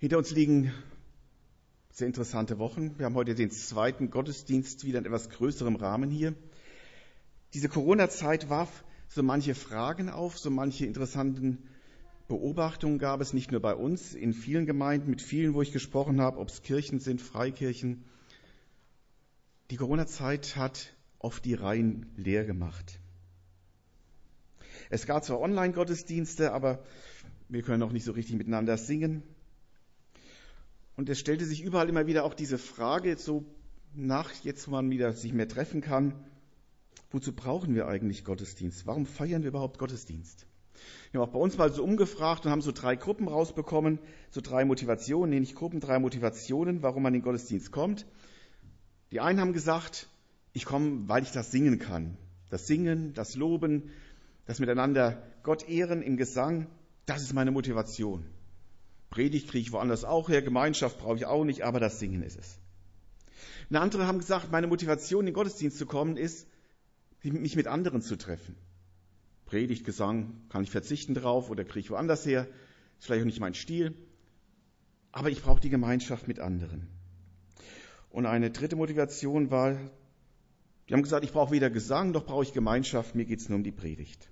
[0.00, 0.72] Hinter uns liegen
[1.90, 2.96] sehr interessante Wochen.
[2.98, 6.36] Wir haben heute den zweiten Gottesdienst wieder in etwas größerem Rahmen hier.
[7.52, 11.58] Diese Corona-Zeit warf so manche Fragen auf, so manche interessanten
[12.28, 16.20] Beobachtungen gab es nicht nur bei uns, in vielen Gemeinden, mit vielen, wo ich gesprochen
[16.20, 18.04] habe, ob es Kirchen sind, Freikirchen.
[19.72, 23.00] Die Corona-Zeit hat oft die Reihen leer gemacht.
[24.90, 26.84] Es gab zwar Online-Gottesdienste, aber
[27.48, 29.24] wir können auch nicht so richtig miteinander singen.
[30.98, 33.44] Und es stellte sich überall immer wieder auch diese Frage, so
[33.94, 36.12] nach jetzt, wo man wieder sich mehr treffen kann,
[37.12, 38.84] wozu brauchen wir eigentlich Gottesdienst?
[38.84, 40.44] Warum feiern wir überhaupt Gottesdienst?
[41.12, 44.00] Wir haben auch bei uns mal so umgefragt und haben so drei Gruppen rausbekommen,
[44.30, 48.04] so drei Motivationen, nee, nicht Gruppen, drei Motivationen, warum man in den Gottesdienst kommt.
[49.12, 50.08] Die einen haben gesagt,
[50.52, 52.16] ich komme, weil ich das singen kann.
[52.50, 53.90] Das Singen, das Loben,
[54.46, 56.66] das Miteinander Gott ehren im Gesang,
[57.06, 58.24] das ist meine Motivation.
[59.10, 62.38] Predigt kriege ich woanders auch her, Gemeinschaft brauche ich auch nicht, aber das Singen ist
[62.38, 62.58] es.
[63.70, 66.46] Eine andere haben gesagt, meine Motivation, in den Gottesdienst zu kommen, ist,
[67.22, 68.54] mich mit anderen zu treffen.
[69.46, 72.46] Predigt, Gesang, kann ich verzichten drauf oder kriege ich woanders her,
[72.98, 73.94] ist vielleicht auch nicht mein Stil,
[75.10, 76.86] aber ich brauche die Gemeinschaft mit anderen.
[78.10, 79.78] Und eine dritte Motivation war,
[80.88, 83.56] die haben gesagt, ich brauche weder Gesang, noch brauche ich Gemeinschaft, mir geht es nur
[83.56, 84.30] um die Predigt.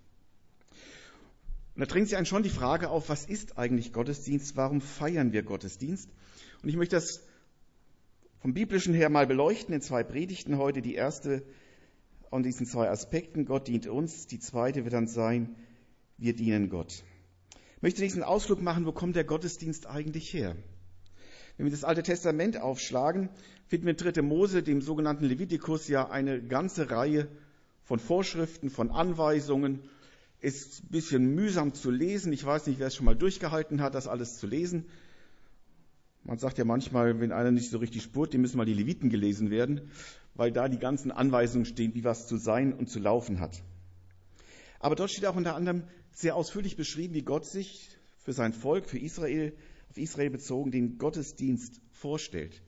[1.77, 4.57] Und da drängt sich einen schon die Frage auf, was ist eigentlich Gottesdienst?
[4.57, 6.09] Warum feiern wir Gottesdienst?
[6.63, 7.23] Und ich möchte das
[8.41, 10.81] vom biblischen her mal beleuchten in zwei Predigten heute.
[10.81, 11.43] Die erste
[12.31, 14.27] an diesen zwei Aspekten, Gott dient uns.
[14.27, 15.55] Die zweite wird dann sein,
[16.17, 17.03] wir dienen Gott.
[17.77, 20.57] Ich möchte diesen Ausflug machen, wo kommt der Gottesdienst eigentlich her?
[21.59, 23.29] Wenn wir das Alte Testament aufschlagen,
[23.67, 24.23] finden wir in 3.
[24.23, 27.29] Mose, dem sogenannten Levitikus, ja eine ganze Reihe
[27.85, 29.83] von Vorschriften, von Anweisungen
[30.47, 32.33] ist ein bisschen mühsam zu lesen.
[32.33, 34.85] Ich weiß nicht, wer es schon mal durchgehalten hat, das alles zu lesen.
[36.23, 39.11] Man sagt ja manchmal, wenn einer nicht so richtig spurt, dem müssen mal die Leviten
[39.11, 39.91] gelesen werden,
[40.35, 43.61] weil da die ganzen Anweisungen stehen, wie was zu sein und zu laufen hat.
[44.79, 48.89] Aber dort steht auch unter anderem sehr ausführlich beschrieben, wie Gott sich für sein Volk,
[48.89, 49.53] für Israel,
[49.91, 52.63] auf Israel bezogen, den Gottesdienst vorstellt.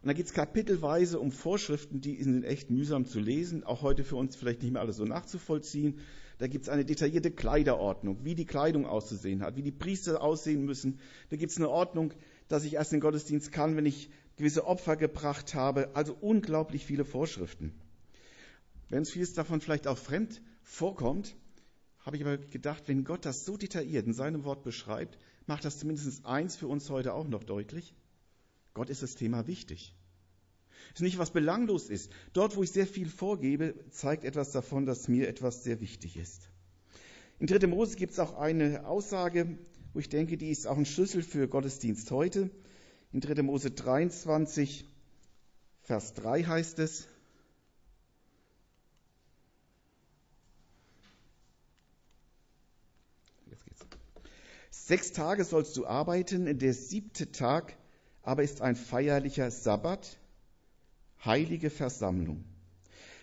[0.00, 4.02] Und da geht es kapitelweise um Vorschriften, die sind echt mühsam zu lesen, auch heute
[4.02, 5.98] für uns vielleicht nicht mehr alles so nachzuvollziehen.
[6.38, 10.64] Da gibt es eine detaillierte Kleiderordnung, wie die Kleidung auszusehen hat, wie die Priester aussehen
[10.64, 11.00] müssen.
[11.30, 12.12] Da gibt es eine Ordnung,
[12.46, 15.90] dass ich erst in den Gottesdienst kann, wenn ich gewisse Opfer gebracht habe.
[15.94, 17.74] Also unglaublich viele Vorschriften.
[18.88, 21.36] Wenn uns vieles davon vielleicht auch fremd vorkommt,
[22.00, 25.78] habe ich aber gedacht, wenn Gott das so detailliert in seinem Wort beschreibt, macht das
[25.78, 27.94] zumindest eins für uns heute auch noch deutlich.
[28.74, 29.94] Gott ist das Thema wichtig.
[30.94, 32.10] Es ist nicht, was belanglos ist.
[32.32, 36.50] Dort, wo ich sehr viel vorgebe, zeigt etwas davon, dass mir etwas sehr wichtig ist.
[37.38, 37.66] In 3.
[37.66, 39.58] Mose gibt es auch eine Aussage,
[39.92, 42.50] wo ich denke, die ist auch ein Schlüssel für Gottesdienst heute.
[43.12, 43.42] In 3.
[43.42, 44.86] Mose 23,
[45.82, 47.08] Vers 3 heißt es,
[54.70, 57.76] Sechs Tage sollst du arbeiten, der siebte Tag
[58.22, 60.18] aber ist ein feierlicher Sabbat,
[61.24, 62.44] heilige Versammlung.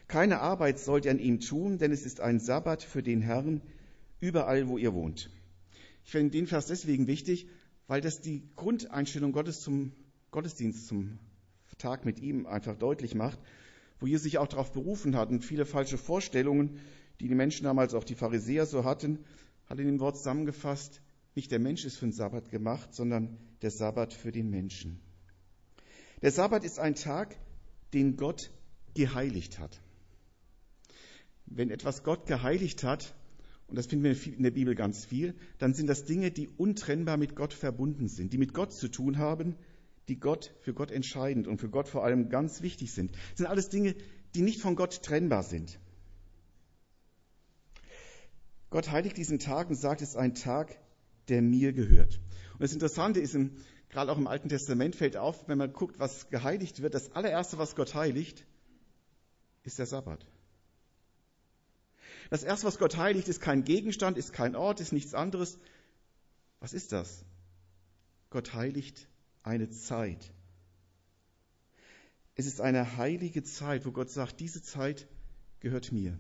[0.08, 3.62] Keine Arbeit sollt ihr an ihm tun, denn es ist ein Sabbat für den Herrn
[4.20, 5.30] überall, wo ihr wohnt.
[6.06, 7.48] Ich finde den Vers deswegen wichtig,
[7.88, 9.92] weil das die Grundeinstellung Gottes zum
[10.32, 11.18] Gottesdienst, zum
[11.78, 13.40] Tag mit ihm einfach deutlich macht,
[14.00, 16.80] wo Jesus sich auch darauf berufen hat und viele falsche Vorstellungen,
[17.20, 19.20] die die Menschen damals, auch die Pharisäer so hatten,
[19.68, 21.02] hat in dem Wort zusammengefasst,
[21.34, 25.02] nicht der Mensch ist für den Sabbat gemacht, sondern der Sabbat für den Menschen.
[26.22, 27.36] Der Sabbat ist ein Tag,
[27.94, 28.52] den Gott
[28.94, 29.82] geheiligt hat.
[31.46, 33.16] Wenn etwas Gott geheiligt hat,
[33.68, 37.18] und das finden wir in der Bibel ganz viel, dann sind das Dinge, die untrennbar
[37.18, 39.56] mit Gott verbunden sind, die mit Gott zu tun haben,
[40.08, 43.12] die Gott für Gott entscheidend und für Gott vor allem ganz wichtig sind.
[43.12, 43.96] Das sind alles Dinge,
[44.36, 45.80] die nicht von Gott trennbar sind.
[48.70, 50.78] Gott heiligt diesen Tag und sagt, es ist ein Tag,
[51.30, 52.20] der mir gehört.
[52.54, 53.52] Und das Interessante ist, im
[53.96, 57.58] gerade auch im Alten Testament fällt auf, wenn man guckt, was geheiligt wird, das allererste,
[57.58, 58.46] was Gott heiligt,
[59.64, 60.28] ist der Sabbat.
[62.30, 65.58] Das erste, was Gott heiligt, ist kein Gegenstand, ist kein Ort, ist nichts anderes.
[66.60, 67.24] Was ist das?
[68.32, 69.08] Gott heiligt
[69.44, 70.34] eine Zeit.
[72.36, 75.08] Es ist eine heilige Zeit, wo Gott sagt, diese Zeit
[75.62, 76.20] gehört mir.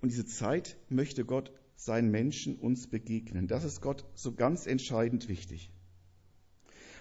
[0.00, 3.46] Und diese Zeit möchte Gott seinen Menschen uns begegnen.
[3.46, 5.70] Das ist Gott so ganz entscheidend wichtig.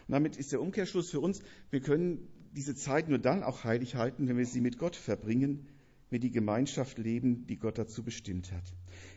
[0.07, 3.95] Und damit ist der Umkehrschluss für uns, wir können diese Zeit nur dann auch heilig
[3.95, 5.67] halten, wenn wir sie mit Gott verbringen,
[6.09, 8.63] wir die Gemeinschaft leben, die Gott dazu bestimmt hat.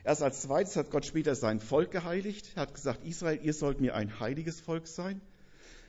[0.04, 2.52] Erst als zweites hat Gott später sein Volk geheiligt.
[2.56, 5.20] Er hat gesagt, Israel, ihr sollt mir ein heiliges Volk sein.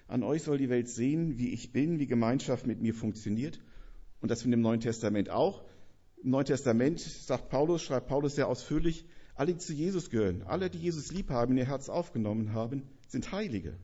[0.07, 3.59] An euch soll die Welt sehen, wie ich bin, wie Gemeinschaft mit mir funktioniert.
[4.19, 5.63] Und das finden wir im Neuen Testament auch.
[6.24, 10.69] Im Neuen Testament sagt Paulus, schreibt Paulus sehr ausführlich, alle, die zu Jesus gehören, alle,
[10.69, 13.75] die Jesus lieb haben, in ihr Herz aufgenommen haben, sind Heilige.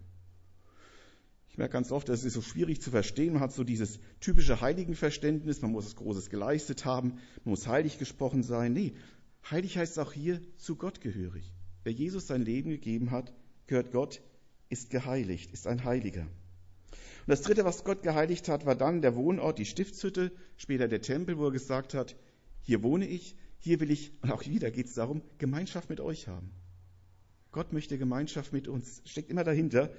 [1.57, 3.33] Ich merke ganz oft, das ist so schwierig zu verstehen.
[3.33, 7.13] Man hat so dieses typische Heiligenverständnis, man muss was Großes geleistet haben,
[7.45, 8.73] man muss heilig gesprochen sein.
[8.73, 8.93] Nee,
[9.49, 11.51] heilig heißt auch hier zu Gott gehörig.
[11.83, 13.33] Wer Jesus sein Leben gegeben hat,
[13.65, 14.21] gehört Gott,
[14.69, 16.27] ist geheiligt, ist ein Heiliger.
[16.91, 21.01] Und das dritte, was Gott geheiligt hat, war dann der Wohnort, die Stiftshütte, später der
[21.01, 22.15] Tempel, wo er gesagt hat,
[22.61, 26.27] hier wohne ich, hier will ich, und auch wieder geht es darum, Gemeinschaft mit euch
[26.27, 26.51] haben.
[27.51, 29.91] Gott möchte Gemeinschaft mit uns, steckt immer dahinter.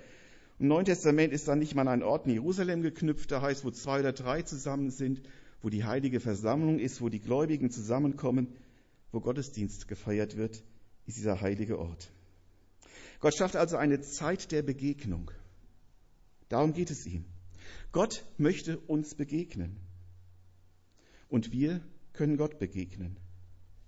[0.59, 3.71] Im Neuen Testament ist dann nicht mal ein Ort in Jerusalem geknüpft, da heißt, wo
[3.71, 5.23] zwei oder drei zusammen sind,
[5.63, 8.49] wo die heilige Versammlung ist, wo die Gläubigen zusammenkommen,
[9.13, 10.65] wo Gottesdienst gefeiert wird,
[11.07, 12.11] ist dieser heilige Ort.
[13.21, 15.31] Gott schafft also eine Zeit der Begegnung.
[16.49, 17.25] Darum geht es ihm.
[17.93, 19.77] Gott möchte uns begegnen.
[21.29, 21.81] Und wir
[22.13, 23.17] können Gott begegnen.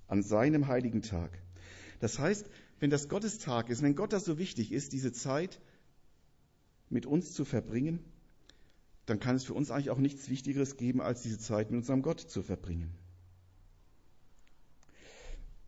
[0.06, 1.30] An seinem heiligen Tag.
[2.00, 5.60] Das heißt, wenn das Gottestag ist, wenn Gott das so wichtig ist, diese Zeit
[6.90, 8.00] mit uns zu verbringen,
[9.06, 12.02] dann kann es für uns eigentlich auch nichts Wichtigeres geben, als diese Zeit mit unserem
[12.02, 12.92] Gott zu verbringen.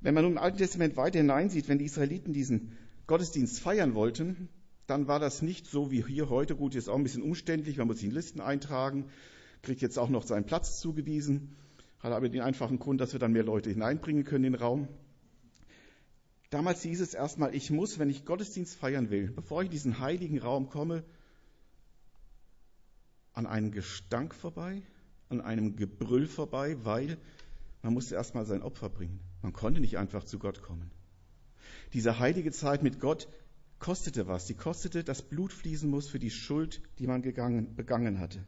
[0.01, 2.77] Wenn man nun im Alten Testament weiter hineinsieht, wenn die Israeliten diesen
[3.07, 4.49] Gottesdienst feiern wollten,
[4.87, 6.57] dann war das nicht so wie hier heute.
[6.57, 9.07] Gut, jetzt auch ein bisschen umständlich, man muss sich in Listen eintragen,
[9.63, 11.57] kriegt jetzt auch noch seinen Platz zugewiesen,
[12.01, 14.89] hat aber den einfachen Grund, dass wir dann mehr Leute hineinbringen können in den Raum.
[16.53, 20.01] Damals hieß es erstmal, ich muss, wenn ich Gottesdienst feiern will, bevor ich in diesen
[20.01, 21.03] heiligen Raum komme,
[23.33, 24.83] an einem Gestank vorbei,
[25.31, 27.17] an einem Gebrüll vorbei, weil
[27.81, 29.19] man musste erstmal sein Opfer bringen.
[29.41, 30.91] Man konnte nicht einfach zu Gott kommen.
[31.95, 33.29] Diese heilige Zeit mit Gott
[33.79, 34.47] kostete was.
[34.47, 38.45] Sie kostete, dass Blut fließen muss für die Schuld, die man gegangen, begangen hatte.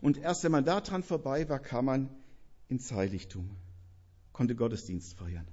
[0.00, 2.10] Und erst wenn man da dran vorbei war, kam man
[2.68, 3.48] ins Heiligtum,
[4.32, 5.46] konnte Gottesdienst feiern.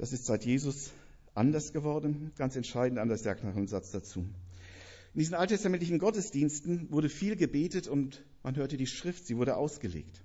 [0.00, 0.92] Das ist seit Jesus
[1.34, 4.20] anders geworden, ganz entscheidend anders, sagt nach einem Satz dazu.
[4.20, 10.22] In diesen alttestamentlichen Gottesdiensten wurde viel gebetet und man hörte die Schrift, sie wurde ausgelegt.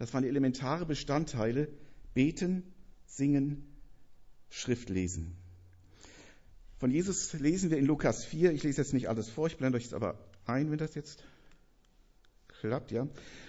[0.00, 1.68] Das waren elementare Bestandteile,
[2.14, 2.64] beten,
[3.06, 3.64] singen,
[4.48, 5.36] Schrift lesen.
[6.78, 9.78] Von Jesus lesen wir in Lukas 4, ich lese jetzt nicht alles vor, ich blende
[9.78, 11.22] euch das aber ein, wenn das jetzt
[12.48, 13.06] klappt, ja.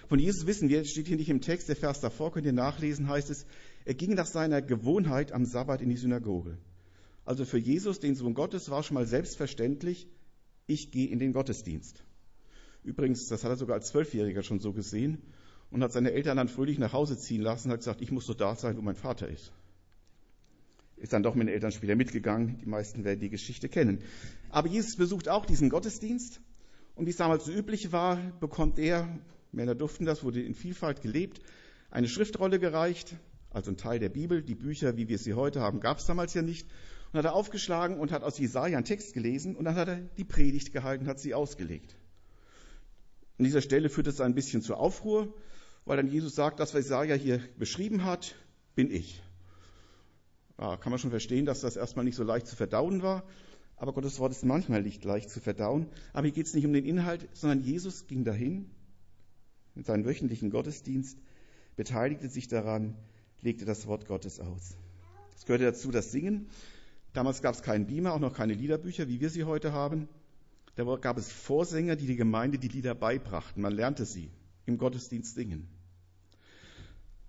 [0.08, 3.08] Von Jesus wissen wir, steht hier nicht im Text, der Vers davor könnt ihr nachlesen,
[3.08, 3.48] heißt es,
[3.86, 6.58] er ging nach seiner Gewohnheit am Sabbat in die Synagoge.
[7.26, 10.08] Also für Jesus, den Sohn Gottes, war schon mal selbstverständlich,
[10.68, 12.04] ich gehe in den Gottesdienst.
[12.84, 15.22] Übrigens, das hat er sogar als Zwölfjähriger schon so gesehen
[15.70, 18.26] und hat seine Eltern dann fröhlich nach Hause ziehen lassen und hat gesagt, ich muss
[18.26, 19.52] so da sein, wo mein Vater ist.
[20.98, 22.60] Ist dann doch mit den Eltern später mitgegangen.
[22.60, 24.04] Die meisten werden die Geschichte kennen.
[24.50, 26.42] Aber Jesus besucht auch diesen Gottesdienst.
[26.96, 29.08] Und wie es damals so üblich war, bekommt er,
[29.52, 31.42] Männer durften das, wurde in Vielfalt gelebt,
[31.90, 33.16] eine Schriftrolle gereicht,
[33.52, 34.42] also ein Teil der Bibel.
[34.42, 36.68] Die Bücher, wie wir sie heute haben, gab es damals ja nicht.
[37.12, 39.98] Und hat er aufgeschlagen und hat aus Jesaja einen Text gelesen und dann hat er
[40.18, 41.98] die Predigt gehalten, hat sie ausgelegt.
[43.38, 45.34] An dieser Stelle führt es ein bisschen zur Aufruhr,
[45.84, 48.36] weil dann Jesus sagt, das, was Jesaja hier beschrieben hat,
[48.76, 49.22] bin ich.
[50.58, 53.24] Ja, kann man schon verstehen, dass das erstmal nicht so leicht zu verdauen war.
[53.76, 55.88] Aber Gottes Wort ist manchmal nicht leicht zu verdauen.
[56.14, 58.70] Aber hier geht es nicht um den Inhalt, sondern Jesus ging dahin
[59.74, 61.18] mit seinem wöchentlichen Gottesdienst,
[61.76, 62.96] beteiligte sich daran,
[63.42, 64.76] legte das Wort Gottes aus.
[65.36, 66.48] Es gehörte dazu das Singen.
[67.14, 70.08] Damals gab es keinen Beamer, auch noch keine Liederbücher, wie wir sie heute haben.
[70.76, 73.62] Da gab es Vorsänger, die die Gemeinde die Lieder beibrachten.
[73.62, 74.30] Man lernte sie
[74.66, 75.68] im Gottesdienst singen.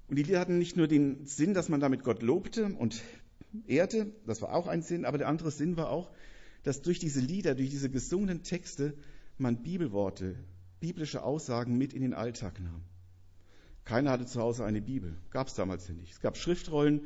[0.09, 3.03] Und die Lieder hatten nicht nur den Sinn, dass man damit Gott lobte und
[3.67, 6.11] ehrte, das war auch ein Sinn, aber der andere Sinn war auch,
[6.63, 8.95] dass durch diese Lieder, durch diese gesungenen Texte
[9.39, 10.37] man Bibelworte,
[10.81, 12.83] biblische Aussagen mit in den Alltag nahm.
[13.85, 16.13] Keiner hatte zu Hause eine Bibel, gab es damals ja nicht.
[16.13, 17.03] Es gab Schriftrollen,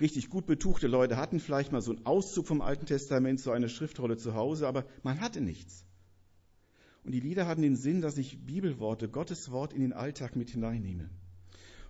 [0.00, 3.68] richtig gut betuchte Leute hatten vielleicht mal so einen Auszug vom Alten Testament, so eine
[3.68, 5.84] Schriftrolle zu Hause, aber man hatte nichts.
[7.04, 10.50] Und die Lieder hatten den Sinn, dass ich Bibelworte, Gottes Wort in den Alltag mit
[10.50, 11.08] hineinnehme.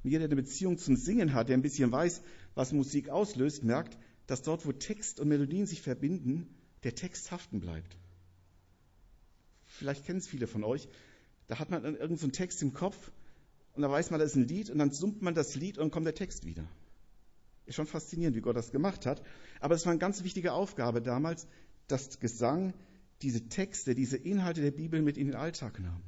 [0.03, 2.23] Und jeder, der eine Beziehung zum Singen hat, der ein bisschen weiß,
[2.55, 6.49] was Musik auslöst, merkt, dass dort, wo Text und Melodien sich verbinden,
[6.85, 7.97] der Text haften bleibt.
[9.67, 10.89] Vielleicht kennen es viele von euch.
[11.47, 13.11] Da hat man irgendeinen so Text im Kopf
[13.75, 15.85] und da weiß man, das ist ein Lied und dann summt man das Lied und
[15.85, 16.65] dann kommt der Text wieder.
[17.65, 19.23] Ist schon faszinierend, wie Gott das gemacht hat.
[19.61, 21.47] Aber es war eine ganz wichtige Aufgabe damals,
[21.87, 22.75] dass Gesang
[23.23, 26.03] diese Texte, diese Inhalte der Bibel mit in den Alltag nahm.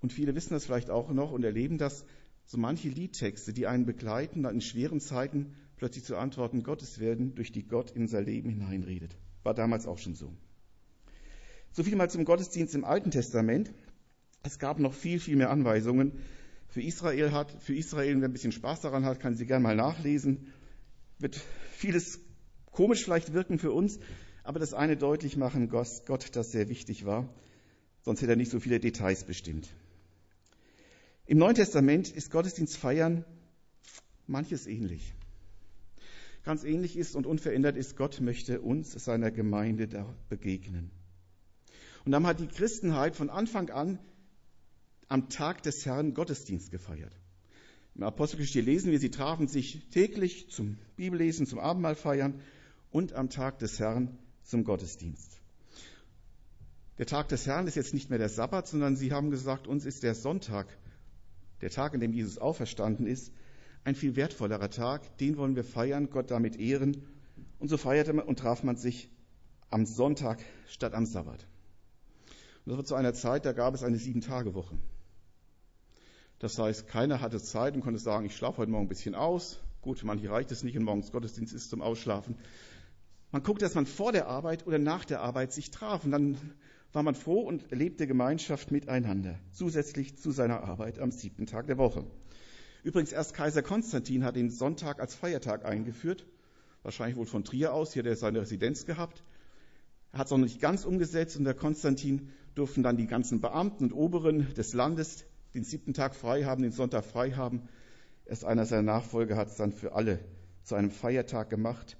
[0.00, 2.04] Und viele wissen das vielleicht auch noch und erleben das,
[2.44, 7.34] so manche Liedtexte, die einen begleiten, dann in schweren Zeiten plötzlich zu Antworten Gottes werden,
[7.34, 9.16] durch die Gott in sein Leben hineinredet.
[9.42, 10.32] War damals auch schon so.
[11.72, 13.72] So viel mal zum Gottesdienst im Alten Testament.
[14.42, 16.12] Es gab noch viel, viel mehr Anweisungen.
[16.68, 19.76] Für Israel hat, für Israel, wer ein bisschen Spaß daran hat, kann sie gerne mal
[19.76, 20.52] nachlesen.
[21.18, 21.40] Wird
[21.72, 22.20] vieles
[22.70, 23.98] komisch vielleicht wirken für uns,
[24.42, 27.28] aber das eine deutlich machen, Gott das sehr wichtig war.
[28.00, 29.68] Sonst hätte er nicht so viele Details bestimmt.
[31.26, 33.24] Im Neuen Testament ist Gottesdienstfeiern
[34.26, 35.14] manches ähnlich.
[36.42, 40.90] Ganz ähnlich ist und unverändert ist, Gott möchte uns, seiner Gemeinde, da begegnen.
[42.04, 44.00] Und dann hat die Christenheit von Anfang an
[45.12, 47.12] am Tag des Herrn Gottesdienst gefeiert.
[47.94, 52.40] Im Apostelgeschichte lesen wir, sie trafen sich täglich zum Bibellesen, zum Abendmahl feiern
[52.90, 55.38] und am Tag des Herrn zum Gottesdienst.
[56.96, 59.84] Der Tag des Herrn ist jetzt nicht mehr der Sabbat, sondern sie haben gesagt, uns
[59.84, 60.66] ist der Sonntag,
[61.60, 63.32] der Tag, an dem Jesus auferstanden ist,
[63.84, 65.18] ein viel wertvollerer Tag.
[65.18, 67.06] Den wollen wir feiern, Gott damit ehren.
[67.58, 69.10] Und so feierte man und traf man sich
[69.68, 71.46] am Sonntag statt am Sabbat.
[72.64, 74.78] Und das war zu einer Zeit, da gab es eine Sieben-Tage-Woche.
[76.42, 79.60] Das heißt, keiner hatte Zeit und konnte sagen, ich schlafe heute Morgen ein bisschen aus.
[79.80, 82.34] Gut, manche reicht es nicht und morgens Gottesdienst ist zum Ausschlafen.
[83.30, 86.04] Man guckt, dass man vor der Arbeit oder nach der Arbeit sich traf.
[86.04, 86.36] Und dann
[86.92, 91.78] war man froh und erlebte Gemeinschaft miteinander, zusätzlich zu seiner Arbeit am siebten Tag der
[91.78, 92.04] Woche.
[92.82, 96.26] Übrigens, erst Kaiser Konstantin hat den Sonntag als Feiertag eingeführt.
[96.82, 97.92] Wahrscheinlich wohl von Trier aus.
[97.92, 99.22] Hier hat er seine Residenz gehabt.
[100.10, 101.36] Er hat es noch nicht ganz umgesetzt.
[101.36, 106.44] Unter Konstantin durften dann die ganzen Beamten und Oberen des Landes den siebten Tag frei
[106.44, 107.68] haben, den Sonntag frei haben.
[108.24, 110.20] Erst einer seiner Nachfolger hat es dann für alle
[110.62, 111.96] zu einem Feiertag gemacht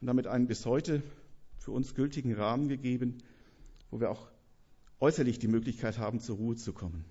[0.00, 1.02] und damit einen bis heute
[1.58, 3.18] für uns gültigen Rahmen gegeben,
[3.90, 4.28] wo wir auch
[5.00, 7.04] äußerlich die Möglichkeit haben, zur Ruhe zu kommen.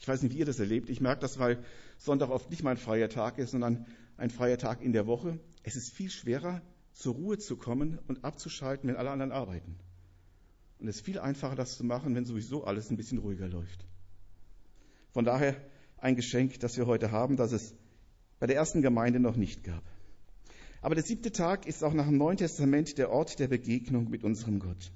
[0.00, 0.90] Ich weiß nicht, wie ihr das erlebt.
[0.90, 1.62] Ich merke das, weil
[1.98, 3.86] Sonntag oft nicht mein freier Tag ist, sondern
[4.16, 5.38] ein freier Tag in der Woche.
[5.62, 9.76] Es ist viel schwerer, zur Ruhe zu kommen und abzuschalten, wenn alle anderen arbeiten.
[10.78, 13.86] Und es ist viel einfacher, das zu machen, wenn sowieso alles ein bisschen ruhiger läuft.
[15.14, 15.54] Von daher
[15.96, 17.72] ein Geschenk, das wir heute haben, das es
[18.40, 19.84] bei der ersten Gemeinde noch nicht gab.
[20.82, 24.24] Aber der siebte Tag ist auch nach dem Neuen Testament der Ort der Begegnung mit
[24.24, 24.90] unserem Gott.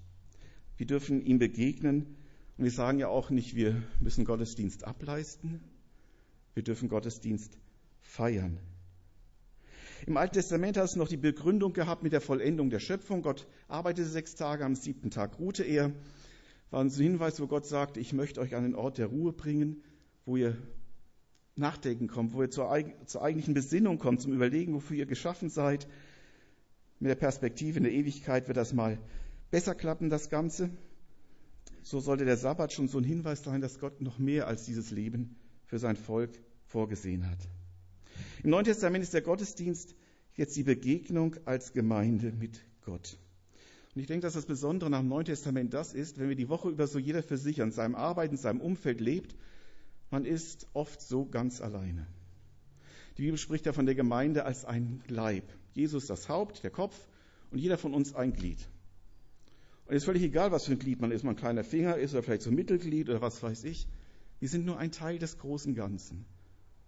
[0.77, 2.17] Wir dürfen ihm begegnen
[2.57, 5.61] und wir sagen ja auch nicht, wir müssen Gottesdienst ableisten.
[6.55, 7.57] Wir dürfen Gottesdienst
[8.01, 8.59] feiern.
[10.05, 13.23] Im Alten Testament hat es noch die Begründung gehabt mit der Vollendung der Schöpfung.
[13.23, 15.93] Gott arbeitete sechs Tage, am siebten Tag ruhte er.
[16.71, 19.85] War ein Hinweis, wo Gott sagte, ich möchte euch an den Ort der Ruhe bringen,
[20.29, 20.57] wo ihr
[21.57, 22.71] nachdenken kommt, wo ihr zur,
[23.07, 25.89] zur eigentlichen Besinnung kommt, zum Überlegen, wofür ihr geschaffen seid.
[27.01, 28.99] Mit der Perspektive in der Ewigkeit wird das mal
[29.51, 30.71] besser klappen, das Ganze
[31.83, 34.91] so sollte der Sabbat schon so ein Hinweis sein, dass Gott noch mehr als dieses
[34.91, 36.31] Leben für sein Volk
[36.67, 37.39] vorgesehen hat.
[38.43, 39.95] Im Neuen Testament ist der Gottesdienst
[40.35, 43.17] jetzt die Begegnung als Gemeinde mit Gott.
[43.95, 46.51] Und ich denke, dass das Besondere nach dem Neuen Testament das ist, wenn wir die
[46.51, 49.35] Woche über so jeder für sich an seinem Arbeiten, in seinem Umfeld lebt,
[50.11, 52.07] man ist oft so ganz alleine.
[53.17, 55.45] Die Bibel spricht ja von der Gemeinde als ein Leib.
[55.75, 56.97] Jesus das Haupt, der Kopf
[57.51, 58.59] und jeder von uns ein Glied.
[59.87, 61.97] Und es ist völlig egal, was für ein Glied man ist, man ein kleiner Finger
[61.97, 63.89] ist oder vielleicht so ein Mittelglied oder was weiß ich.
[64.39, 66.27] Wir sind nur ein Teil des großen Ganzen.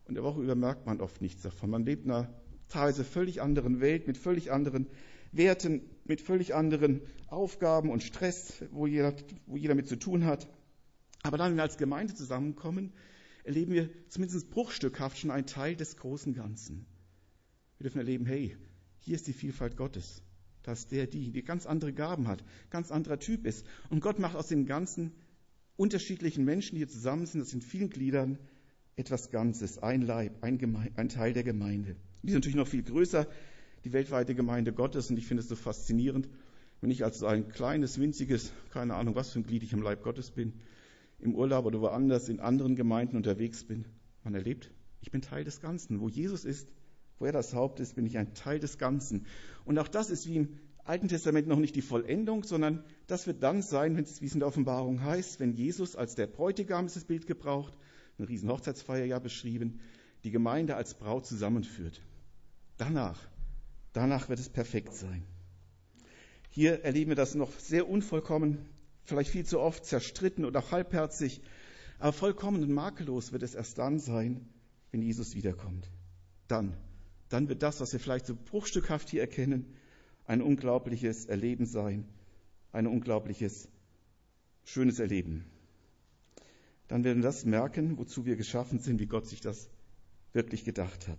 [0.06, 1.70] Und der Woche über merkt man oft nichts davon.
[1.70, 2.32] Man lebt in einer
[2.68, 4.86] teilweise völlig anderen Welt, mit völlig anderen
[5.32, 9.14] Werten, mit völlig anderen Aufgaben und Stress, wo jeder,
[9.46, 10.48] wo jeder mit zu tun hat.
[11.22, 12.92] Aber dann, wenn wir als Gemeinde zusammenkommen,
[13.44, 16.86] erleben wir zumindest bruchstückhaft schon einen Teil des großen Ganzen.
[17.78, 18.56] Wir dürfen erleben, hey,
[19.00, 20.22] hier ist die Vielfalt Gottes
[20.62, 23.66] dass der, die, die ganz andere Gaben hat, ganz anderer Typ ist.
[23.88, 25.12] Und Gott macht aus den ganzen
[25.76, 28.38] unterschiedlichen Menschen, die hier zusammen sind, das sind vielen Gliedern,
[28.96, 31.96] etwas Ganzes, ein Leib, ein, ein Teil der Gemeinde.
[32.22, 33.26] Die ist natürlich noch viel größer,
[33.84, 35.08] die weltweite Gemeinde Gottes.
[35.08, 36.28] Und ich finde es so faszinierend,
[36.82, 40.02] wenn ich als ein kleines, winziges, keine Ahnung, was für ein Glied ich im Leib
[40.02, 40.52] Gottes bin,
[41.22, 43.84] im Urlaub oder woanders in anderen Gemeinden unterwegs bin.
[44.24, 46.00] Man erlebt, ich bin Teil des Ganzen.
[46.00, 46.68] Wo Jesus ist,
[47.18, 49.26] wo er das Haupt ist, bin ich ein Teil des Ganzen.
[49.64, 53.42] Und auch das ist wie im Alten Testament noch nicht die Vollendung, sondern das wird
[53.42, 56.86] dann sein, wenn es, wie es in der Offenbarung heißt, wenn Jesus als der Bräutigam
[56.86, 57.76] ist das Bild gebraucht,
[58.18, 59.80] eine riesen Hochzeitsfeier ja beschrieben,
[60.24, 62.00] die Gemeinde als Braut zusammenführt.
[62.76, 63.20] Danach,
[63.92, 65.22] danach wird es perfekt sein.
[66.48, 68.58] Hier erleben wir das noch sehr unvollkommen,
[69.10, 71.42] vielleicht viel zu oft zerstritten auch halbherzig,
[71.98, 74.48] aber vollkommen und makellos wird es erst dann sein,
[74.90, 75.90] wenn Jesus wiederkommt.
[76.48, 76.76] Dann
[77.30, 79.72] dann wird das, was wir vielleicht so bruchstückhaft hier erkennen,
[80.26, 82.06] ein unglaubliches Erleben sein,
[82.72, 83.68] ein unglaubliches,
[84.64, 85.46] schönes Erleben.
[86.88, 89.70] dann werden wir das merken, wozu wir geschaffen sind, wie Gott sich das
[90.32, 91.18] wirklich gedacht hat.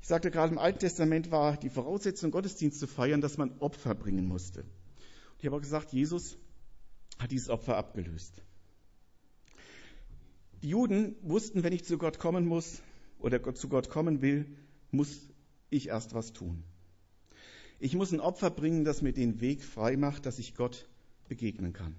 [0.00, 3.96] Ich sagte gerade, im Alten Testament war die Voraussetzung, Gottesdienst zu feiern, dass man Opfer
[3.96, 4.64] bringen musste.
[5.42, 6.38] Ich habe auch gesagt, Jesus
[7.18, 8.44] hat dieses Opfer abgelöst.
[10.62, 12.80] Die Juden wussten, wenn ich zu Gott kommen muss
[13.18, 14.46] oder zu Gott kommen will,
[14.92, 15.28] muss
[15.68, 16.62] ich erst was tun.
[17.80, 20.88] Ich muss ein Opfer bringen, das mir den Weg frei macht, dass ich Gott
[21.28, 21.96] begegnen kann.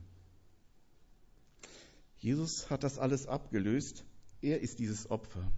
[2.20, 4.06] Jesus hat das alles abgelöst.
[4.42, 5.52] Er ist dieses Opfer.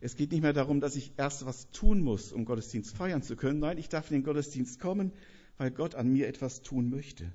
[0.00, 3.36] Es geht nicht mehr darum, dass ich erst was tun muss, um Gottesdienst feiern zu
[3.36, 3.60] können.
[3.60, 5.12] Nein, ich darf in den Gottesdienst kommen,
[5.60, 7.30] weil Gott an mir etwas tun möchte,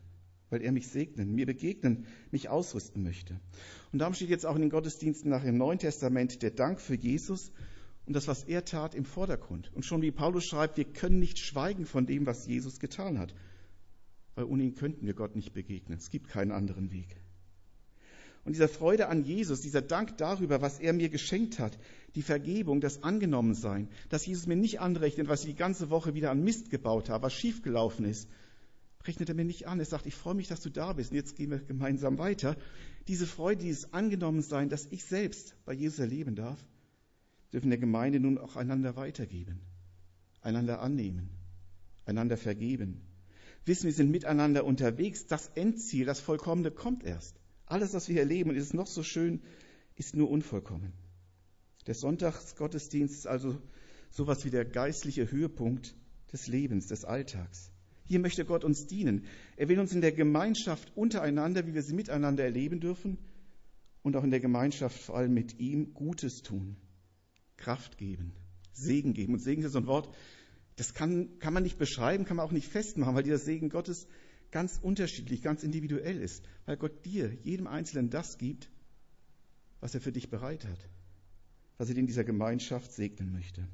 [0.50, 3.40] weil er mich segnen, mir begegnen, mich ausrüsten möchte.
[3.94, 6.96] Und darum steht jetzt auch in den Gottesdiensten nach dem Neuen Testament der Dank für
[6.96, 7.52] Jesus
[8.08, 9.72] und das, was er tat, im Vordergrund.
[9.76, 13.36] Und schon wie Paulus schreibt, wir können nicht schweigen von dem, was Jesus getan hat,
[14.34, 16.00] weil ohne ihn könnten wir Gott nicht begegnen.
[16.00, 17.16] Es gibt keinen anderen Weg.
[18.46, 21.80] Und dieser Freude an Jesus, dieser Dank darüber, was er mir geschenkt hat,
[22.14, 26.30] die Vergebung, das Angenommensein, dass Jesus mir nicht anrechnet, was ich die ganze Woche wieder
[26.30, 28.30] an Mist gebaut habe, was schiefgelaufen ist,
[29.04, 29.80] rechnet er mir nicht an.
[29.80, 32.56] Er sagt, ich freue mich, dass du da bist und jetzt gehen wir gemeinsam weiter.
[33.08, 36.64] Diese Freude, dieses Angenommensein, dass ich selbst bei Jesus erleben darf,
[37.52, 39.60] dürfen der Gemeinde nun auch einander weitergeben,
[40.42, 41.32] einander annehmen,
[42.06, 43.02] einander vergeben.
[43.66, 45.26] Wissen, wir sind miteinander unterwegs.
[45.26, 47.40] Das Endziel, das Vollkommene kommt erst.
[47.66, 49.42] Alles, was wir erleben, und es ist noch so schön,
[49.96, 50.94] ist nur unvollkommen.
[51.88, 53.58] Der Sonntagsgottesdienst ist also
[54.10, 55.96] sowas wie der geistliche Höhepunkt
[56.32, 57.72] des Lebens, des Alltags.
[58.06, 59.26] Hier möchte Gott uns dienen.
[59.58, 63.18] Er will uns in der Gemeinschaft untereinander, wie wir sie miteinander erleben dürfen,
[64.04, 66.78] und auch in der Gemeinschaft vor allem mit ihm Gutes tun,
[67.58, 68.34] Kraft geben,
[68.72, 69.34] Segen geben.
[69.34, 70.14] Und Segen ist so ein Wort,
[70.76, 74.08] das kann, kann man nicht beschreiben, kann man auch nicht festmachen, weil dieser Segen Gottes
[74.56, 78.70] ganz unterschiedlich, ganz individuell ist, weil Gott dir, jedem Einzelnen das gibt,
[79.82, 80.80] was er für dich bereit hat,
[81.78, 83.68] was er in dieser Gemeinschaft segnen möchte.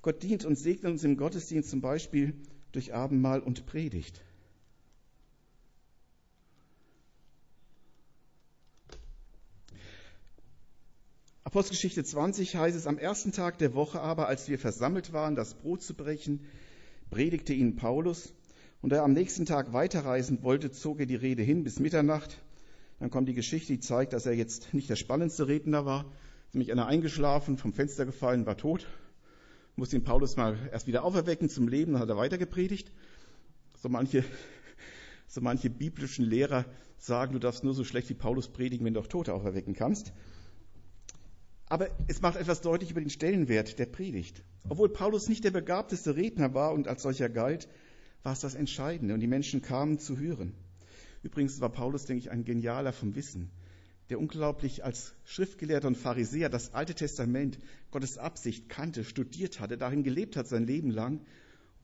[0.00, 2.32] Gott dient und segnet uns im Gottesdienst zum Beispiel
[2.72, 4.22] durch Abendmahl und Predigt.
[11.42, 15.52] Apostelgeschichte 20 heißt es, am ersten Tag der Woche aber, als wir versammelt waren, das
[15.52, 16.46] Brot zu brechen,
[17.10, 18.32] predigte ihnen Paulus
[18.84, 22.42] und da er am nächsten Tag weiterreisen wollte, zog er die Rede hin bis Mitternacht.
[23.00, 26.04] Dann kommt die Geschichte, die zeigt, dass er jetzt nicht der spannendste Redner war.
[26.52, 28.86] Nämlich einer eingeschlafen, vom Fenster gefallen, war tot.
[29.74, 32.92] Musste ihn Paulus mal erst wieder auferwecken zum Leben, dann hat er weiter gepredigt.
[33.82, 34.22] So manche,
[35.28, 36.66] so manche biblischen Lehrer
[36.98, 40.12] sagen, du darfst nur so schlecht wie Paulus predigen, wenn du auch Tote auferwecken kannst.
[41.70, 44.42] Aber es macht etwas deutlich über den Stellenwert der Predigt.
[44.68, 47.66] Obwohl Paulus nicht der begabteste Redner war und als solcher galt,
[48.24, 50.54] war es das Entscheidende und die Menschen kamen zu hören.
[51.22, 53.50] Übrigens war Paulus, denke ich, ein Genialer vom Wissen,
[54.08, 57.58] der unglaublich als Schriftgelehrter und Pharisäer das Alte Testament,
[57.90, 61.20] Gottes Absicht kannte, studiert hatte, darin gelebt hat sein Leben lang.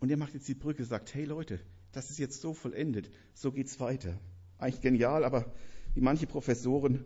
[0.00, 1.60] Und er macht jetzt die Brücke, sagt, hey Leute,
[1.92, 4.18] das ist jetzt so vollendet, so geht's weiter.
[4.58, 5.52] Eigentlich genial, aber
[5.94, 7.04] wie manche Professoren,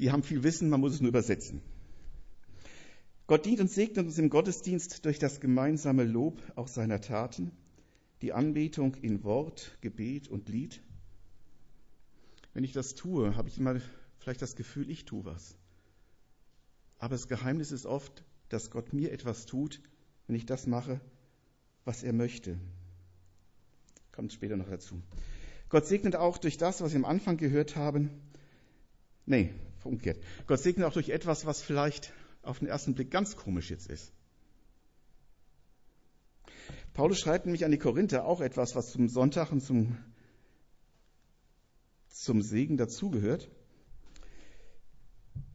[0.00, 1.60] die haben viel Wissen, man muss es nur übersetzen.
[3.28, 7.52] Gott dient und segnet uns im Gottesdienst durch das gemeinsame Lob auch seiner Taten
[8.24, 10.80] die Anbetung in Wort, Gebet und Lied.
[12.54, 13.78] Wenn ich das tue, habe ich immer
[14.16, 15.58] vielleicht das Gefühl, ich tue was.
[16.98, 19.82] Aber das Geheimnis ist oft, dass Gott mir etwas tut,
[20.26, 21.02] wenn ich das mache,
[21.84, 22.58] was er möchte.
[24.10, 25.02] Kommt später noch dazu.
[25.68, 28.08] Gott segnet auch durch das, was wir am Anfang gehört haben.
[29.26, 30.16] Nee, umgekehrt.
[30.46, 34.13] Gott segnet auch durch etwas, was vielleicht auf den ersten Blick ganz komisch jetzt ist.
[36.94, 39.98] Paulus schreibt nämlich an die Korinther auch etwas, was zum Sonntag und zum,
[42.08, 43.50] zum Segen dazugehört.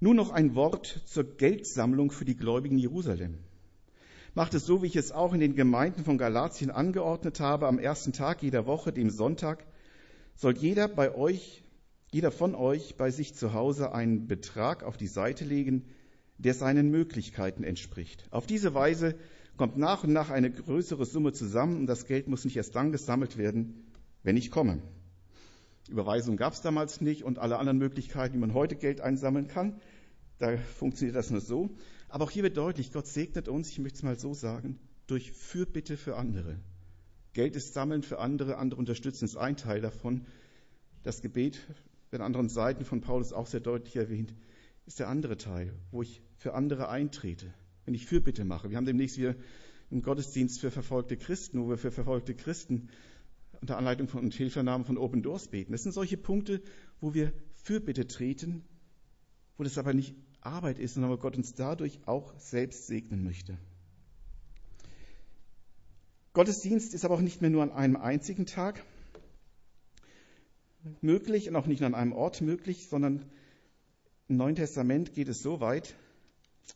[0.01, 3.37] Nur noch ein Wort zur Geldsammlung für die Gläubigen Jerusalem.
[4.33, 7.79] Macht es so, wie ich es auch in den Gemeinden von Galatien angeordnet habe, am
[7.79, 9.65] ersten Tag jeder Woche, dem Sonntag,
[10.35, 11.63] soll jeder bei euch,
[12.11, 15.85] jeder von euch bei sich zu Hause einen Betrag auf die Seite legen,
[16.37, 18.27] der seinen Möglichkeiten entspricht.
[18.29, 19.15] Auf diese Weise
[19.59, 22.93] kommt nach und nach eine größere Summe zusammen und das Geld muss nicht erst dann
[22.93, 23.91] gesammelt werden,
[24.23, 24.81] wenn ich komme.
[25.89, 29.81] Überweisung gab es damals nicht und alle anderen Möglichkeiten, wie man heute Geld einsammeln kann.
[30.37, 31.71] Da funktioniert das nur so.
[32.07, 35.33] Aber auch hier wird deutlich, Gott segnet uns, ich möchte es mal so sagen, durch
[35.33, 36.57] Fürbitte für andere.
[37.33, 40.25] Geld ist Sammeln für andere, andere unterstützen ist ein Teil davon.
[41.03, 41.59] Das Gebet,
[42.11, 44.33] an anderen Seiten von Paulus auch sehr deutlich erwähnt,
[44.85, 47.53] ist der andere Teil, wo ich für andere eintrete,
[47.89, 48.69] wenn ich Fürbitte mache.
[48.69, 49.35] Wir haben demnächst wieder
[49.89, 52.89] einen Gottesdienst für verfolgte Christen, wo wir für verfolgte Christen
[53.61, 55.71] unter Anleitung von und Hilfernahme von Open Doors beten.
[55.71, 56.61] Das sind solche Punkte,
[57.01, 58.61] wo wir Fürbitte treten,
[59.57, 63.57] wo das aber nicht Arbeit ist, sondern wo Gott uns dadurch auch selbst segnen möchte.
[66.33, 68.85] Gottesdienst ist aber auch nicht mehr nur an einem einzigen Tag
[71.01, 73.25] möglich und auch nicht nur an einem Ort möglich, sondern
[74.27, 75.95] im Neuen Testament geht es so weit,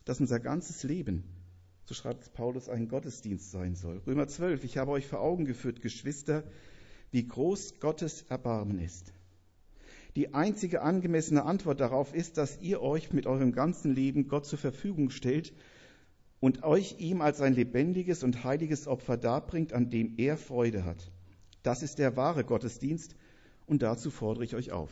[0.05, 1.23] dass unser ganzes Leben,
[1.85, 4.01] so schreibt Paulus, ein Gottesdienst sein soll.
[4.07, 6.43] Römer 12, ich habe euch vor Augen geführt, Geschwister,
[7.11, 9.13] wie groß Gottes Erbarmen ist.
[10.15, 14.59] Die einzige angemessene Antwort darauf ist, dass ihr euch mit eurem ganzen Leben Gott zur
[14.59, 15.53] Verfügung stellt
[16.39, 21.11] und euch ihm als ein lebendiges und heiliges Opfer darbringt, an dem er Freude hat.
[21.63, 23.15] Das ist der wahre Gottesdienst
[23.65, 24.89] und dazu fordere ich euch auf.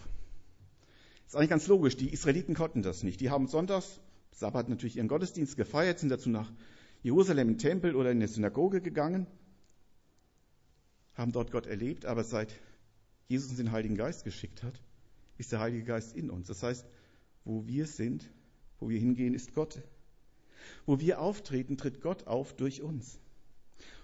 [1.28, 1.98] Ist eigentlich ganz logisch.
[1.98, 3.22] Die Israeliten konnten das nicht.
[3.22, 4.00] Die haben sonntags,
[4.32, 6.52] Sabbat natürlich ihren Gottesdienst gefeiert, sind dazu nach
[7.04, 9.28] Jerusalem im Tempel oder in der Synagoge gegangen,
[11.14, 12.54] haben dort Gott erlebt, aber seit
[13.28, 14.82] Jesus uns den Heiligen Geist geschickt hat,
[15.38, 16.48] ist der Heilige Geist in uns.
[16.48, 16.86] Das heißt,
[17.44, 18.30] wo wir sind,
[18.80, 19.82] wo wir hingehen, ist Gott.
[20.86, 23.20] Wo wir auftreten, tritt Gott auf durch uns.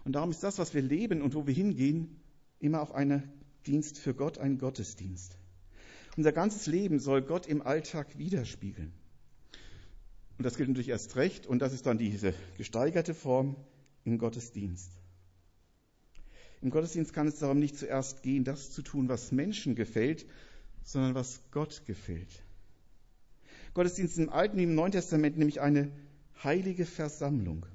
[0.06, 2.20] Und darum ist das, was wir leben und wo wir hingehen,
[2.60, 3.32] immer auch ein
[3.66, 5.38] Dienst für Gott, ein Gottesdienst.
[6.16, 8.94] Unser ganzes Leben soll Gott im Alltag widerspiegeln.
[10.38, 13.56] Und das gilt natürlich erst recht, und das ist dann diese gesteigerte Form
[14.04, 14.92] im Gottesdienst.
[16.62, 20.26] Im Gottesdienst kann es darum nicht zuerst gehen, das zu tun, was Menschen gefällt,
[20.84, 22.30] sondern was Gott gefällt.
[23.74, 25.92] Gottesdienst im Alten wie im Neuen Testament nämlich eine
[26.44, 27.66] heilige Versammlung.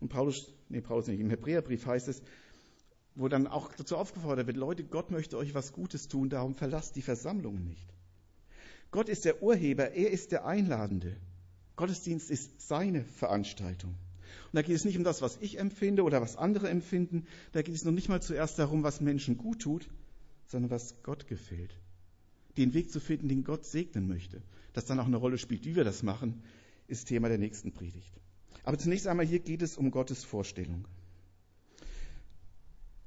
[0.00, 2.22] Und Paulus, nee, Paulus nicht, im Hebräerbrief heißt es,
[3.14, 6.96] wo dann auch dazu aufgefordert wird, Leute, Gott möchte euch was Gutes tun, darum verlasst
[6.96, 7.93] die Versammlungen nicht.
[8.94, 11.16] Gott ist der Urheber, er ist der Einladende.
[11.74, 13.90] Gottesdienst ist seine Veranstaltung.
[13.90, 17.62] Und da geht es nicht um das, was ich empfinde oder was andere empfinden, da
[17.62, 19.90] geht es noch nicht mal zuerst darum, was Menschen gut tut,
[20.46, 21.76] sondern was Gott gefällt.
[22.56, 24.42] Den Weg zu finden, den Gott segnen möchte.
[24.74, 26.44] Dass dann auch eine Rolle spielt, wie wir das machen,
[26.86, 28.12] ist Thema der nächsten Predigt.
[28.62, 30.86] Aber zunächst einmal hier geht es um Gottes Vorstellung.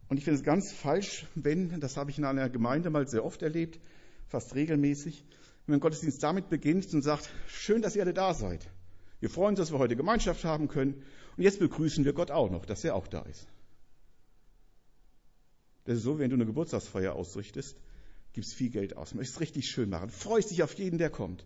[0.10, 3.24] Und ich finde es ganz falsch, wenn, das habe ich in einer Gemeinde mal sehr
[3.24, 3.80] oft erlebt,
[4.28, 5.24] fast regelmäßig,
[5.68, 8.68] wenn Gottesdienst damit beginnt und sagt, schön, dass ihr alle da seid.
[9.20, 11.04] Wir freuen uns, dass wir heute Gemeinschaft haben können.
[11.36, 13.48] Und jetzt begrüßen wir Gott auch noch, dass er auch da ist.
[15.86, 17.78] Das ist so, wenn du eine Geburtstagsfeier ausrichtest,
[18.34, 21.46] gibst viel Geld aus, möchtest es richtig schön machen, freust dich auf jeden, der kommt,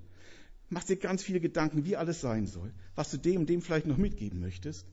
[0.69, 3.85] machst dir ganz viele Gedanken, wie alles sein soll, was du dem und dem vielleicht
[3.85, 4.87] noch mitgeben möchtest.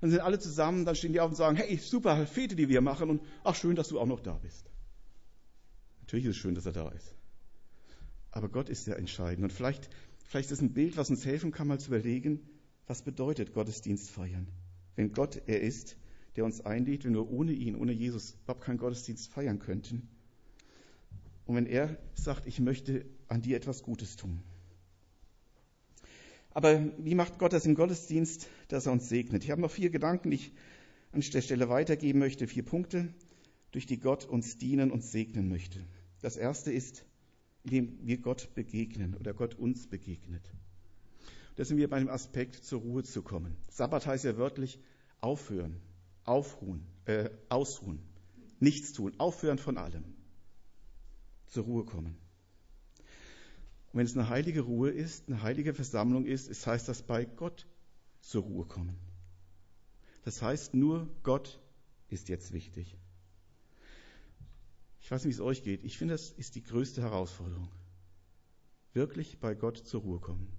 [0.00, 2.80] Dann sind alle zusammen, dann stehen die auf und sagen, hey, super Fete, die wir
[2.80, 4.64] machen und ach, schön, dass du auch noch da bist.
[6.00, 7.17] Natürlich ist es schön, dass er da ist.
[8.30, 9.44] Aber Gott ist ja entscheidend.
[9.44, 9.88] Und vielleicht,
[10.24, 12.40] vielleicht ist ein Bild, was uns helfen kann, mal zu überlegen,
[12.86, 14.48] was bedeutet Gottesdienst feiern?
[14.96, 15.96] Wenn Gott er ist,
[16.36, 20.08] der uns einlädt, wenn wir ohne ihn, ohne Jesus überhaupt keinen Gottesdienst feiern könnten.
[21.46, 24.42] Und wenn er sagt, ich möchte an dir etwas Gutes tun.
[26.50, 29.44] Aber wie macht Gott das im Gottesdienst, dass er uns segnet?
[29.44, 30.52] Ich habe noch vier Gedanken, die ich
[31.12, 33.14] an der Stelle weitergeben möchte, vier Punkte,
[33.70, 35.80] durch die Gott uns dienen und segnen möchte.
[36.20, 37.04] Das erste ist,
[37.68, 40.42] indem wir Gott begegnen oder Gott uns begegnet.
[41.56, 43.56] Da sind wir bei dem Aspekt, zur Ruhe zu kommen.
[43.68, 44.78] Sabbat heißt ja wörtlich
[45.20, 45.80] aufhören,
[46.24, 48.00] aufruhen, äh, ausruhen,
[48.58, 50.04] nichts tun, aufhören von allem,
[51.46, 52.16] zur Ruhe kommen.
[53.92, 57.24] Und wenn es eine heilige Ruhe ist, eine heilige Versammlung ist, es heißt das bei
[57.24, 57.66] Gott
[58.20, 58.96] zur Ruhe kommen.
[60.24, 61.60] Das heißt, nur Gott
[62.08, 62.96] ist jetzt wichtig.
[65.08, 65.84] Ich weiß nicht, wie es euch geht.
[65.84, 67.70] Ich finde, das ist die größte Herausforderung.
[68.92, 70.52] Wirklich bei Gott zur Ruhe kommen.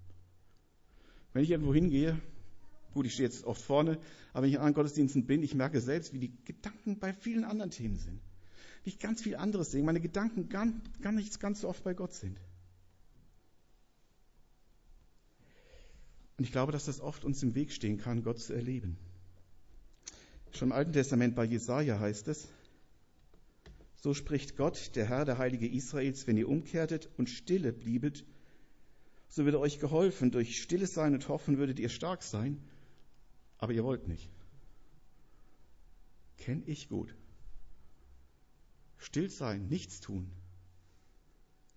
[1.34, 2.20] Wenn ich irgendwo hingehe,
[2.96, 4.00] Gut, ich stehe jetzt oft vorne,
[4.34, 7.44] aber wenn ich in anderen Gottesdiensten bin, ich merke selbst, wie die Gedanken bei vielen
[7.44, 8.20] anderen Themen sind.
[8.84, 9.84] Wie ich ganz viel anderes sehe.
[9.84, 10.66] Meine Gedanken gar,
[11.00, 12.42] gar nicht ganz so oft bei Gott sind.
[16.40, 18.98] Und ich glaube, dass das oft uns im Weg stehen kann, Gott zu erleben.
[20.54, 22.48] Schon im Alten Testament bei Jesaja heißt es,
[24.02, 28.26] so spricht Gott, der Herr, der Heilige Israels, wenn ihr umkehrtet und stille bliebet,
[29.28, 32.62] so würde euch geholfen, durch stilles Sein und Hoffen würdet ihr stark sein
[33.60, 34.32] aber ihr wollt nicht.
[36.38, 37.14] Kenn ich gut.
[38.98, 40.32] Still sein, nichts tun.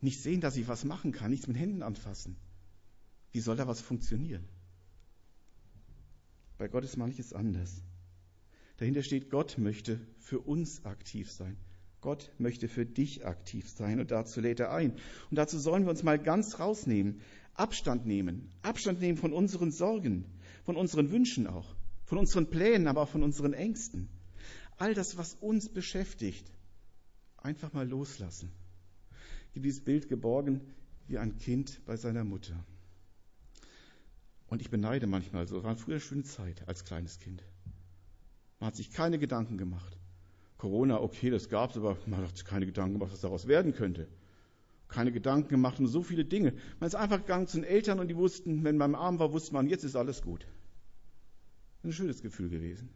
[0.00, 2.36] Nicht sehen, dass ich was machen kann, nichts mit Händen anfassen.
[3.32, 4.48] Wie soll da was funktionieren?
[6.58, 7.82] Bei Gott ist manches anders.
[8.76, 11.56] Dahinter steht, Gott möchte für uns aktiv sein.
[12.02, 14.92] Gott möchte für dich aktiv sein und dazu lädt er ein.
[15.30, 17.20] Und dazu sollen wir uns mal ganz rausnehmen,
[17.54, 20.24] Abstand nehmen, Abstand nehmen von unseren Sorgen,
[20.64, 24.08] von unseren Wünschen auch, von unseren Plänen, aber auch von unseren Ängsten.
[24.78, 26.50] All das, was uns beschäftigt,
[27.36, 28.50] einfach mal loslassen.
[29.50, 30.60] Habe dieses Bild geborgen
[31.06, 32.64] wie ein Kind bei seiner Mutter.
[34.48, 35.62] Und ich beneide manchmal so.
[35.62, 37.44] War früher eine schöne Zeit als kleines Kind.
[38.58, 39.96] Man hat sich keine Gedanken gemacht.
[40.62, 43.74] Corona, okay, das gab es, aber man hat sich keine Gedanken gemacht, was daraus werden
[43.74, 44.06] könnte.
[44.86, 46.52] Keine Gedanken gemacht um so viele Dinge.
[46.78, 49.54] Man ist einfach gegangen zu den Eltern und die wussten, wenn man arm war, wusste
[49.54, 50.46] man, jetzt ist alles gut.
[51.82, 52.90] Ein schönes Gefühl gewesen.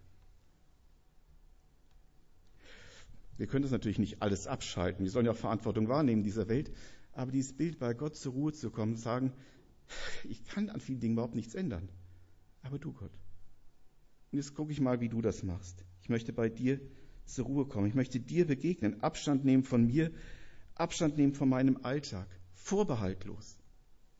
[3.37, 5.05] Wir können das natürlich nicht alles abschalten.
[5.05, 6.71] Wir sollen ja auch Verantwortung wahrnehmen in dieser Welt.
[7.15, 9.33] Aber dieses Bild, bei Gott zur Ruhe zu kommen, sagen,
[10.23, 11.89] ich kann an vielen Dingen überhaupt nichts ändern.
[12.63, 13.19] Aber du, Gott.
[14.31, 15.85] Und jetzt gucke ich mal, wie du das machst.
[16.03, 16.81] Ich möchte bei dir
[17.27, 17.87] zur Ruhe kommen.
[17.87, 20.13] Ich möchte dir begegnen, Abstand nehmen von mir,
[20.75, 22.29] Abstand nehmen von meinem Alltag.
[22.53, 23.59] Vorbehaltlos.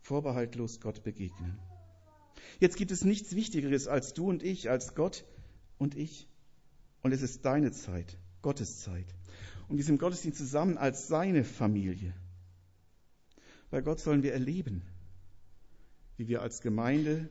[0.01, 1.59] Vorbehaltlos Gott begegnen.
[2.61, 5.25] Jetzt gibt es nichts Wichtigeres als du und ich, als Gott
[5.79, 6.29] und ich.
[7.03, 8.19] Und es ist deine Zeit.
[8.43, 9.07] Gottes Zeit.
[9.69, 12.15] Und wir sind Gottesdienst zusammen als seine Familie.
[13.71, 14.83] Bei Gott sollen wir erleben,
[16.17, 17.29] wie wir als Gemeinde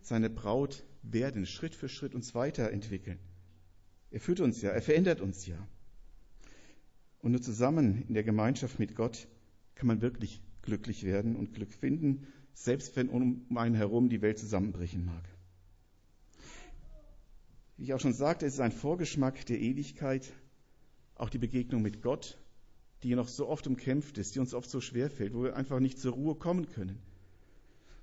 [0.00, 3.18] seine Braut werden, Schritt für Schritt uns weiterentwickeln.
[4.10, 5.56] Er führt uns ja, er verändert uns ja.
[7.18, 9.28] Und nur zusammen in der Gemeinschaft mit Gott
[9.74, 14.38] kann man wirklich glücklich werden und Glück finden, selbst wenn um einen herum die Welt
[14.38, 15.24] zusammenbrechen mag.
[17.76, 20.32] Wie ich auch schon sagte, es ist ein Vorgeschmack der Ewigkeit,
[21.16, 22.38] auch die Begegnung mit Gott,
[23.02, 25.80] die noch so oft umkämpft ist, die uns oft so schwer fällt, wo wir einfach
[25.80, 26.98] nicht zur Ruhe kommen können.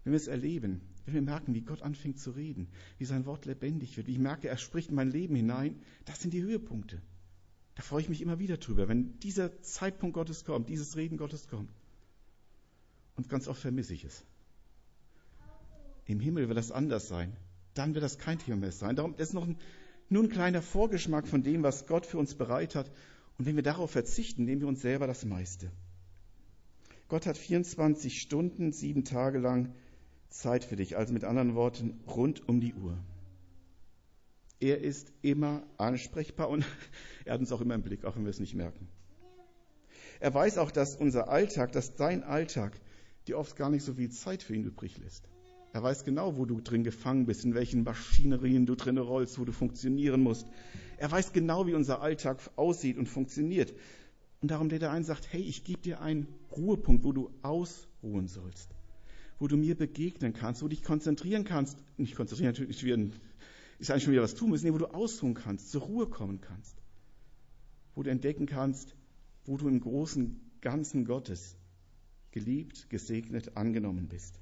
[0.04, 3.46] Wenn wir es erleben, wenn wir merken, wie Gott anfängt zu reden, wie sein Wort
[3.46, 7.02] lebendig wird, wie ich merke, er spricht in mein Leben hinein, das sind die Höhepunkte.
[7.76, 11.48] Da freue ich mich immer wieder drüber, wenn dieser Zeitpunkt Gottes kommt, dieses Reden Gottes
[11.48, 11.72] kommt.
[13.16, 14.24] Und ganz oft vermisse ich es.
[16.06, 17.36] Im Himmel wird das anders sein.
[17.74, 18.96] Dann wird das kein Thema mehr sein.
[18.96, 19.58] Darum, ist noch ein
[20.12, 22.92] nur ein kleiner Vorgeschmack von dem, was Gott für uns bereit hat.
[23.38, 25.72] Und wenn wir darauf verzichten, nehmen wir uns selber das meiste.
[27.08, 29.74] Gott hat 24 Stunden, sieben Tage lang
[30.32, 30.98] Zeit für dich.
[30.98, 32.98] Also mit anderen Worten, rund um die Uhr.
[34.60, 36.65] Er ist immer ansprechbar und
[37.26, 38.88] er hat uns auch immer im Blick, auch wenn wir es nicht merken.
[40.20, 42.80] Er weiß auch, dass unser Alltag, dass dein Alltag
[43.28, 45.28] dir oft gar nicht so viel Zeit für ihn übrig lässt.
[45.74, 49.46] Er weiß genau, wo du drin gefangen bist, in welchen Maschinerien du drin rollst, wo
[49.46, 50.46] du funktionieren musst.
[50.98, 53.74] Er weiß genau, wie unser Alltag aussieht und funktioniert.
[54.41, 58.28] Und darum lädt er ein sagt, hey, ich gebe dir einen Ruhepunkt, wo du ausruhen
[58.28, 58.70] sollst.
[59.42, 61.76] Wo du mir begegnen kannst, wo du dich konzentrieren kannst.
[61.98, 62.80] Nicht konzentrieren, natürlich
[63.80, 66.42] ist eigentlich schon wieder was tun müssen, nee, wo du ausruhen kannst, zur Ruhe kommen
[66.42, 66.78] kannst.
[67.96, 68.96] Wo du entdecken kannst,
[69.46, 71.56] wo du im großen Ganzen Gottes
[72.30, 74.40] geliebt, gesegnet, angenommen bist.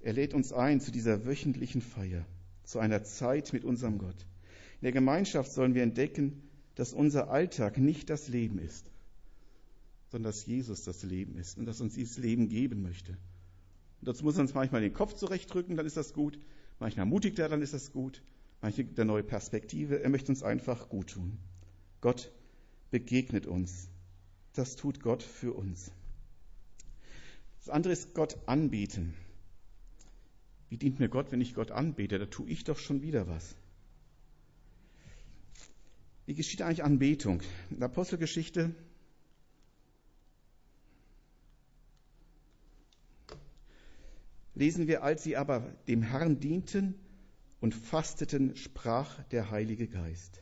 [0.00, 2.26] Er lädt uns ein zu dieser wöchentlichen Feier,
[2.64, 4.26] zu einer Zeit mit unserem Gott.
[4.82, 6.42] In der Gemeinschaft sollen wir entdecken,
[6.74, 8.84] dass unser Alltag nicht das Leben ist,
[10.14, 13.14] sondern dass Jesus das Leben ist und dass uns dieses Leben geben möchte.
[14.00, 16.38] Und dazu muss er uns manchmal den Kopf zurechtdrücken, dann ist das gut.
[16.78, 18.22] Manchmal ermutigt er, dann ist das gut.
[18.62, 20.04] Manchmal gibt er neue Perspektive.
[20.04, 21.36] Er möchte uns einfach gut tun.
[22.00, 22.30] Gott
[22.92, 23.88] begegnet uns.
[24.52, 25.90] Das tut Gott für uns.
[27.58, 29.14] Das andere ist Gott anbieten.
[30.68, 32.20] Wie dient mir Gott, wenn ich Gott anbete?
[32.20, 33.56] Da tue ich doch schon wieder was.
[36.26, 37.42] Wie geschieht eigentlich Anbetung?
[37.70, 38.76] In der Apostelgeschichte
[44.54, 46.94] lesen wir, als sie aber dem Herrn dienten
[47.60, 50.40] und fasteten, sprach der Heilige Geist.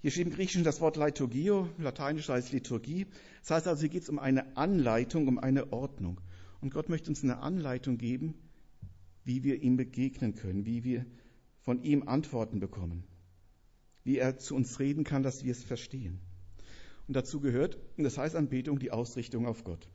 [0.00, 3.06] Hier steht im Griechischen das Wort Liturgio, lateinisch heißt Liturgie.
[3.42, 6.20] Das heißt also, hier geht es um eine Anleitung, um eine Ordnung.
[6.60, 8.34] Und Gott möchte uns eine Anleitung geben,
[9.24, 11.06] wie wir ihm begegnen können, wie wir
[11.60, 13.04] von ihm Antworten bekommen,
[14.02, 16.18] wie er zu uns reden kann, dass wir es verstehen.
[17.06, 19.88] Und dazu gehört, und das heißt Anbetung, die Ausrichtung auf Gott.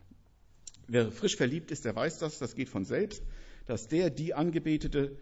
[0.88, 3.21] Wer frisch verliebt ist, der weiß das, das geht von selbst,
[3.65, 5.17] dass der, die Angebetete,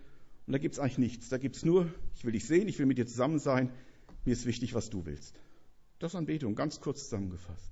[0.45, 2.77] und da gibt es eigentlich nichts, da gibt es nur, ich will dich sehen, ich
[2.77, 3.71] will mit dir zusammen sein,
[4.25, 5.39] mir ist wichtig, was du willst.
[5.99, 7.71] Das ist Anbetung, ganz kurz zusammengefasst.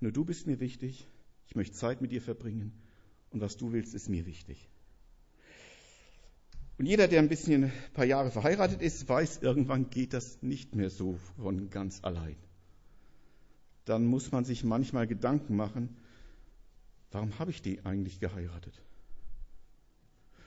[0.00, 1.08] Nur du bist mir wichtig,
[1.48, 2.72] ich möchte Zeit mit dir verbringen
[3.30, 4.68] und was du willst, ist mir wichtig.
[6.78, 10.74] Und jeder, der ein bisschen ein paar Jahre verheiratet ist, weiß, irgendwann geht das nicht
[10.74, 12.36] mehr so von ganz allein.
[13.86, 15.96] Dann muss man sich manchmal Gedanken machen,
[17.16, 18.80] warum habe ich die eigentlich geheiratet?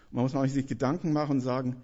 [0.10, 1.82] Und man muss manchmal sich Gedanken machen und sagen,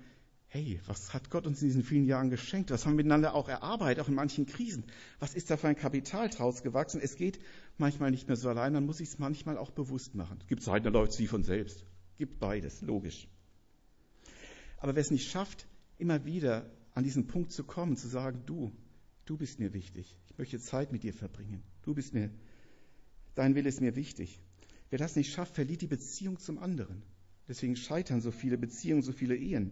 [0.48, 2.72] hey, was hat Gott uns in diesen vielen Jahren geschenkt?
[2.72, 4.86] Was haben wir miteinander auch erarbeitet, auch in manchen Krisen?
[5.20, 7.02] Was ist da für ein Kapital draus gewachsen?
[7.02, 7.40] Es geht
[7.78, 10.38] manchmal nicht mehr so allein, dann muss ich es manchmal auch bewusst machen.
[10.40, 11.84] Es gibt Zeiten, da läuft es wie von selbst.
[12.18, 13.28] Gibt beides, logisch.
[14.78, 15.68] Aber wer es nicht schafft,
[15.98, 18.72] immer wieder an diesen Punkt zu kommen, zu sagen, du,
[19.26, 20.16] Du bist mir wichtig.
[20.30, 21.64] Ich möchte Zeit mit dir verbringen.
[21.82, 22.30] Du bist mir,
[23.34, 24.40] dein Wille ist mir wichtig.
[24.90, 27.04] Wer das nicht schafft, verliert die Beziehung zum anderen.
[27.48, 29.72] Deswegen scheitern so viele Beziehungen, so viele Ehen,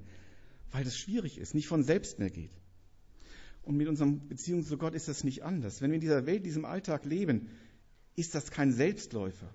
[0.71, 2.51] weil das schwierig ist, nicht von selbst mehr geht.
[3.63, 5.81] Und mit unseren Beziehungen zu Gott ist das nicht anders.
[5.81, 7.49] Wenn wir in dieser Welt, in diesem Alltag leben,
[8.15, 9.53] ist das kein Selbstläufer.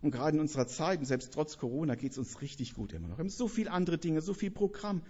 [0.00, 3.08] Und gerade in unserer Zeit, und selbst trotz Corona, geht es uns richtig gut immer
[3.08, 3.18] noch.
[3.18, 5.02] Wir haben so viele andere Dinge, so viel Programm.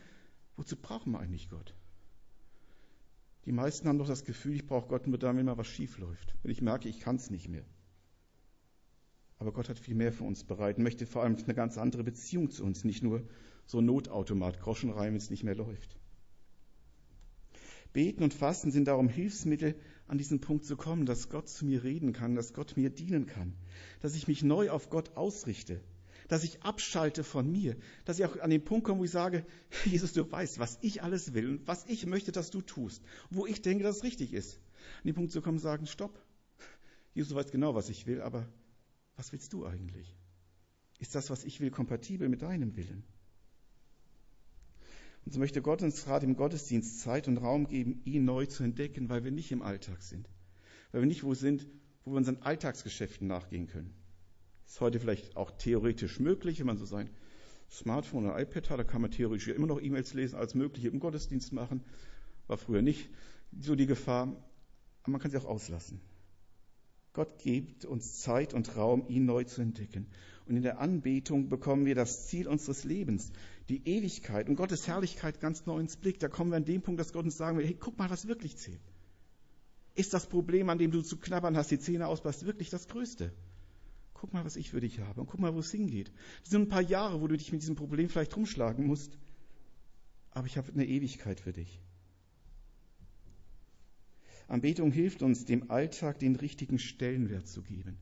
[0.56, 1.74] Wozu brauchen wir eigentlich Gott?
[3.46, 5.98] Die meisten haben doch das Gefühl, ich brauche Gott nur dann, wenn mal was schief
[5.98, 6.34] läuft.
[6.42, 7.64] Wenn ich merke, ich kann es nicht mehr.
[9.42, 12.04] Aber Gott hat viel mehr für uns bereit und möchte vor allem eine ganz andere
[12.04, 13.24] Beziehung zu uns, nicht nur
[13.66, 15.98] so ein Notautomat, Groschen rein, wenn es nicht mehr läuft.
[17.92, 19.74] Beten und Fasten sind darum Hilfsmittel,
[20.06, 23.26] an diesen Punkt zu kommen, dass Gott zu mir reden kann, dass Gott mir dienen
[23.26, 23.56] kann,
[24.00, 25.80] dass ich mich neu auf Gott ausrichte,
[26.28, 27.74] dass ich abschalte von mir,
[28.04, 29.44] dass ich auch an den Punkt komme, wo ich sage,
[29.84, 33.44] Jesus, du weißt, was ich alles will und was ich möchte, dass du tust, wo
[33.44, 34.60] ich denke, dass es richtig ist.
[34.98, 36.16] An den Punkt zu kommen, sagen, stopp.
[37.12, 38.46] Jesus, du weißt genau, was ich will, aber
[39.22, 40.16] was willst du eigentlich?
[40.98, 43.04] Ist das, was ich will, kompatibel mit deinem Willen?
[45.24, 48.64] Und so möchte Gott uns gerade im Gottesdienst Zeit und Raum geben, ihn neu zu
[48.64, 50.28] entdecken, weil wir nicht im Alltag sind.
[50.90, 51.68] Weil wir nicht wo sind,
[52.04, 53.94] wo wir unseren Alltagsgeschäften nachgehen können.
[54.66, 57.08] Ist heute vielleicht auch theoretisch möglich, wenn man so sein
[57.70, 60.98] Smartphone oder iPad hat, da kann man theoretisch immer noch E-Mails lesen, als möglich im
[60.98, 61.84] Gottesdienst machen.
[62.48, 63.08] War früher nicht
[63.56, 64.24] so die Gefahr.
[65.04, 66.00] Aber man kann sie auch auslassen.
[67.12, 70.06] Gott gibt uns Zeit und Raum, ihn neu zu entdecken.
[70.46, 73.30] Und in der Anbetung bekommen wir das Ziel unseres Lebens,
[73.68, 76.18] die Ewigkeit und Gottes Herrlichkeit ganz neu ins Blick.
[76.20, 78.28] Da kommen wir an den Punkt, dass Gott uns sagen will, hey, guck mal, was
[78.28, 78.80] wirklich zählt.
[79.94, 83.32] Ist das Problem, an dem du zu knabbern hast, die Zähne ausbeißt, wirklich das Größte?
[84.14, 86.10] Guck mal, was ich für dich habe und guck mal, wo es hingeht.
[86.42, 89.18] Das sind ein paar Jahre, wo du dich mit diesem Problem vielleicht rumschlagen musst,
[90.30, 91.80] aber ich habe eine Ewigkeit für dich.
[94.48, 97.96] Anbetung hilft uns, dem Alltag den richtigen Stellenwert zu geben.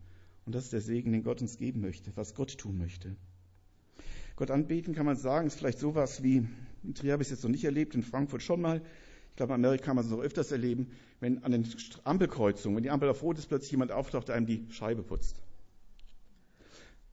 [0.46, 3.14] Und das ist der Segen, den Gott uns geben möchte, was Gott tun möchte.
[4.36, 6.46] Gott anbeten kann man sagen, ist vielleicht sowas wie,
[6.82, 8.80] in Trier habe ich es jetzt noch nicht erlebt, in Frankfurt schon mal.
[9.30, 10.88] Ich glaube, in Amerika kann man es noch öfters erleben,
[11.20, 11.68] wenn an den
[12.04, 15.36] Ampelkreuzungen, wenn die Ampel auf Rot ist, plötzlich jemand auftaucht, der einem die Scheibe putzt.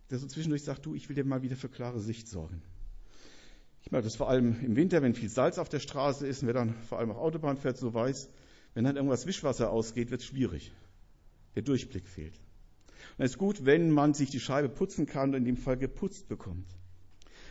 [0.09, 2.61] Der so zwischendurch sagt, du, ich will dir mal wieder für klare Sicht sorgen.
[3.83, 6.47] Ich meine, das vor allem im Winter, wenn viel Salz auf der Straße ist und
[6.47, 8.29] wer dann vor allem auf Autobahn fährt, so weiß,
[8.77, 10.71] wenn dann irgendwas Wischwasser ausgeht, wird es schwierig.
[11.55, 12.39] Der Durchblick fehlt.
[13.17, 15.77] Und es ist gut, wenn man sich die Scheibe putzen kann und in dem Fall
[15.77, 16.69] geputzt bekommt.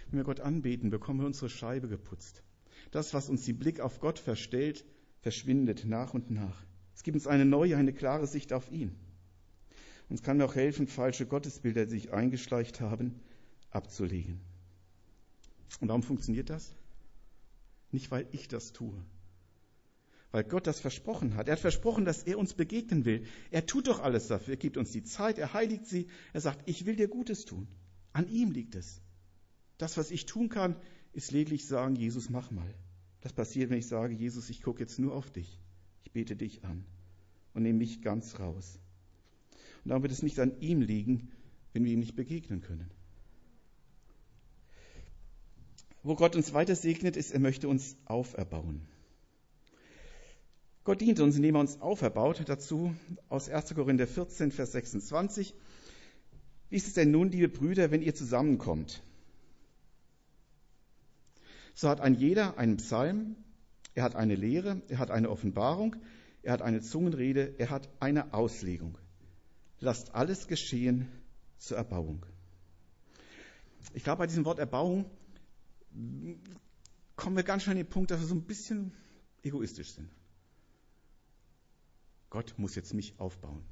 [0.09, 2.45] Wenn wir Gott anbeten, bekommen wir unsere Scheibe geputzt.
[2.93, 4.85] Das, was uns den Blick auf Gott verstellt,
[5.19, 6.62] verschwindet nach und nach.
[6.95, 8.95] Es gibt uns eine neue, eine klare Sicht auf ihn.
[10.09, 13.19] Uns kann auch helfen, falsche Gottesbilder, die sich eingeschleicht haben,
[13.73, 14.39] abzulegen.
[15.81, 16.73] Und warum funktioniert das?
[17.91, 18.95] Nicht, weil ich das tue,
[20.33, 21.49] weil Gott das versprochen hat.
[21.49, 23.25] Er hat versprochen, dass er uns begegnen will.
[23.51, 24.55] Er tut doch alles dafür.
[24.55, 26.09] Er gibt uns die Zeit, er heiligt sie.
[26.33, 27.69] Er sagt, ich will dir Gutes tun.
[28.12, 29.01] An ihm liegt es.
[29.79, 30.77] Das, was ich tun kann,
[31.12, 32.75] ist lediglich sagen, Jesus, mach mal.
[33.21, 35.61] Das passiert, wenn ich sage, Jesus, ich gucke jetzt nur auf dich.
[36.05, 36.85] Ich bete dich an
[37.55, 38.79] und nehme mich ganz raus.
[39.85, 41.31] Und darum wird es nicht an ihm liegen,
[41.73, 42.91] wenn wir ihm nicht begegnen können.
[46.03, 48.87] Wo Gott uns weiter segnet, ist, er möchte uns auferbauen.
[50.87, 52.40] Gott dient uns, indem er uns auferbaut.
[52.46, 52.94] Dazu
[53.29, 53.75] aus 1.
[53.75, 55.53] Korinther 14, Vers 26.
[56.70, 59.03] Wie ist es denn nun, liebe Brüder, wenn ihr zusammenkommt?
[61.75, 63.35] So hat ein jeder einen Psalm,
[63.94, 65.96] er hat eine Lehre, er hat eine Offenbarung,
[66.44, 68.96] er hat eine Zungenrede, er hat eine Auslegung.
[69.81, 71.09] Lasst alles geschehen
[71.59, 72.25] zur Erbauung.
[73.92, 75.11] Ich glaube, bei diesem Wort Erbauung
[77.16, 78.92] kommen wir ganz schnell an den Punkt, dass wir so ein bisschen
[79.42, 80.09] egoistisch sind.
[82.31, 83.62] Gott muss jetzt mich aufbauen.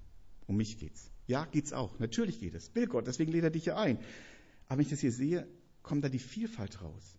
[0.47, 1.11] Um mich geht's.
[1.27, 1.99] Ja, geht's auch.
[1.99, 2.75] Natürlich geht es.
[2.75, 3.99] Will Gott, deswegen lädt er dich hier ein.
[4.67, 5.47] Aber wenn ich das hier sehe,
[5.83, 7.19] kommt da die Vielfalt raus.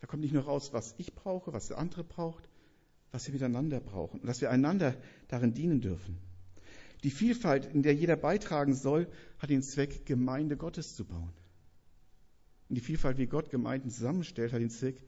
[0.00, 2.48] Da kommt nicht nur raus, was ich brauche, was der andere braucht,
[3.12, 4.96] was wir miteinander brauchen und dass wir einander
[5.28, 6.18] darin dienen dürfen.
[7.02, 11.32] Die Vielfalt, in der jeder beitragen soll, hat den Zweck, Gemeinde Gottes zu bauen.
[12.68, 15.02] Und die Vielfalt, wie Gott Gemeinden zusammenstellt, hat den Zweck,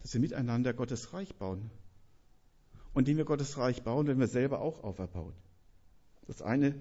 [0.00, 1.70] dass wir miteinander Gottes Reich bauen
[2.92, 5.34] und indem wir Gottes Reich bauen, werden wir selber auch auferbaut.
[6.26, 6.74] Das eine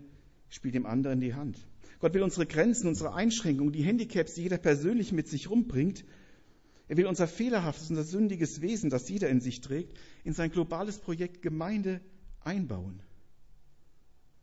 [0.50, 1.58] spielt dem anderen die Hand.
[2.00, 6.06] Gott will unsere Grenzen, unsere Einschränkungen, die Handicaps, die jeder persönlich mit sich rumbringt,
[6.88, 10.98] er will unser fehlerhaftes, unser sündiges Wesen, das jeder in sich trägt, in sein globales
[10.98, 12.02] Projekt Gemeinde
[12.42, 13.00] einbauen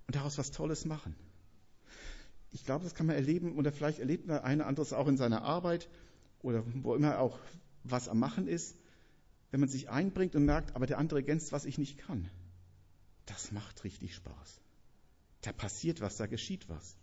[0.06, 1.16] und daraus was Tolles machen.
[2.52, 5.42] Ich glaube, das kann man erleben oder vielleicht erlebt man eine anderes auch in seiner
[5.42, 5.88] Arbeit
[6.42, 7.38] oder wo immer auch
[7.82, 8.76] was am Machen ist
[9.50, 12.28] wenn man sich einbringt und merkt, aber der andere ergänzt, was ich nicht kann.
[13.26, 14.60] das macht richtig Spaß.
[15.42, 16.96] Da passiert was, da geschieht was.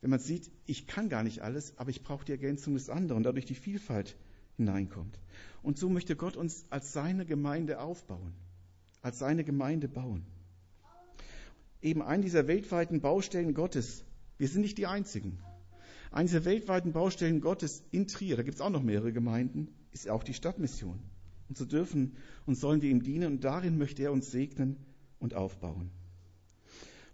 [0.00, 3.22] Wenn man sieht, ich kann gar nicht alles, aber ich brauche die Ergänzung des anderen,
[3.22, 4.16] dadurch die Vielfalt
[4.56, 5.18] hineinkommt.
[5.62, 8.34] Und so möchte Gott uns als seine Gemeinde aufbauen,
[9.00, 10.26] als seine Gemeinde bauen.
[11.80, 14.04] Eben eine dieser weltweiten Baustellen Gottes,
[14.38, 15.38] wir sind nicht die einzigen.
[16.10, 20.08] Eine dieser weltweiten Baustellen Gottes in Trier, da gibt es auch noch mehrere Gemeinden, ist
[20.08, 20.98] auch die Stadtmission.
[21.48, 22.16] Und so dürfen
[22.46, 24.76] und sollen wir ihm dienen und darin möchte er uns segnen
[25.18, 25.90] und aufbauen.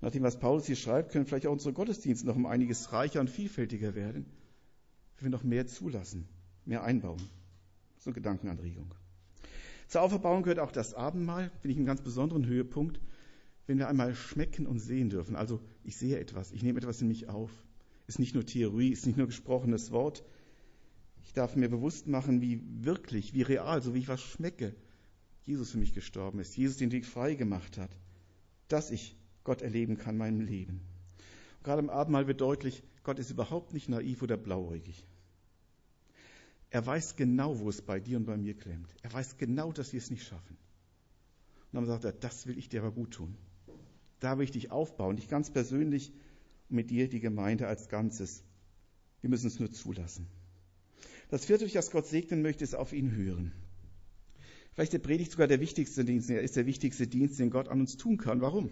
[0.00, 3.20] Nach dem, was Paulus hier schreibt, können vielleicht auch unsere Gottesdienste noch um einiges reicher
[3.20, 4.26] und vielfältiger werden,
[5.16, 6.28] wenn wir noch mehr zulassen,
[6.64, 7.20] mehr einbauen.
[7.98, 8.94] So eine Gedankenanregung.
[9.88, 13.00] Zur Auferbauung gehört auch das Abendmahl, finde ich einen ganz besonderen Höhepunkt,
[13.66, 15.34] wenn wir einmal schmecken und sehen dürfen.
[15.34, 17.50] Also ich sehe etwas, ich nehme etwas in mich auf.
[18.06, 20.24] Ist nicht nur Theorie, ist nicht nur gesprochenes Wort.
[21.28, 24.74] Ich darf mir bewusst machen, wie wirklich, wie real, so wie ich was schmecke,
[25.44, 27.90] Jesus für mich gestorben ist, Jesus den Weg frei gemacht hat,
[28.68, 29.14] dass ich
[29.44, 30.80] Gott erleben kann in meinem Leben.
[31.58, 35.06] Und gerade im Abendmahl wird deutlich, Gott ist überhaupt nicht naiv oder blauäugig.
[36.70, 38.94] Er weiß genau, wo es bei dir und bei mir klemmt.
[39.02, 40.56] Er weiß genau, dass wir es nicht schaffen.
[41.70, 43.36] Und dann sagt er, das will ich dir aber gut tun.
[44.20, 46.10] Da will ich dich aufbauen, dich ganz persönlich
[46.70, 48.42] und mit dir die Gemeinde als Ganzes.
[49.20, 50.26] Wir müssen es nur zulassen.
[51.28, 53.52] Das vierte, durch das Gott segnen möchte, ist auf ihn hören.
[54.72, 56.30] Vielleicht der Predigt sogar der wichtigste Dienst.
[56.30, 58.40] Er ist der wichtigste Dienst, den Gott an uns tun kann.
[58.40, 58.70] Warum?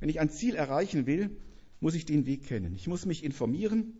[0.00, 1.30] Wenn ich ein Ziel erreichen will,
[1.80, 2.74] muss ich den Weg kennen.
[2.74, 3.96] Ich muss mich informieren,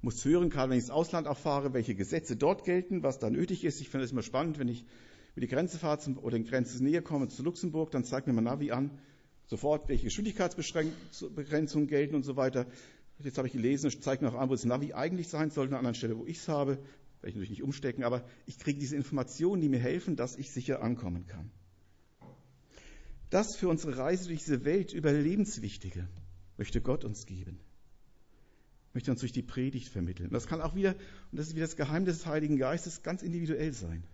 [0.00, 3.30] muss hören, gerade wenn ich ins Ausland auch fahre, welche Gesetze dort gelten, was da
[3.30, 3.80] nötig ist.
[3.80, 4.84] Ich finde es immer spannend, wenn ich
[5.34, 8.44] über die Grenze fahre oder in Grenze näher komme zu Luxemburg, dann zeigt mir mein
[8.44, 8.90] Navi an,
[9.46, 12.66] sofort, welche Geschwindigkeitsbegrenzungen gelten und so weiter.
[13.18, 15.70] Jetzt habe ich gelesen, es zeigt mir auch an, wo das Navi eigentlich sein sollte,
[15.70, 16.72] an einer anderen Stelle, wo ich es habe.
[16.72, 20.50] Werde ich natürlich nicht umstecken, aber ich kriege diese Informationen, die mir helfen, dass ich
[20.50, 21.50] sicher ankommen kann.
[23.30, 26.06] Das für unsere Reise durch diese Welt überlebenswichtige
[26.58, 27.58] möchte Gott uns geben.
[28.92, 30.30] Möchte uns durch die Predigt vermitteln.
[30.30, 30.94] Das kann auch wieder,
[31.30, 34.04] und das ist wieder das Geheimnis des Heiligen Geistes, ganz individuell sein.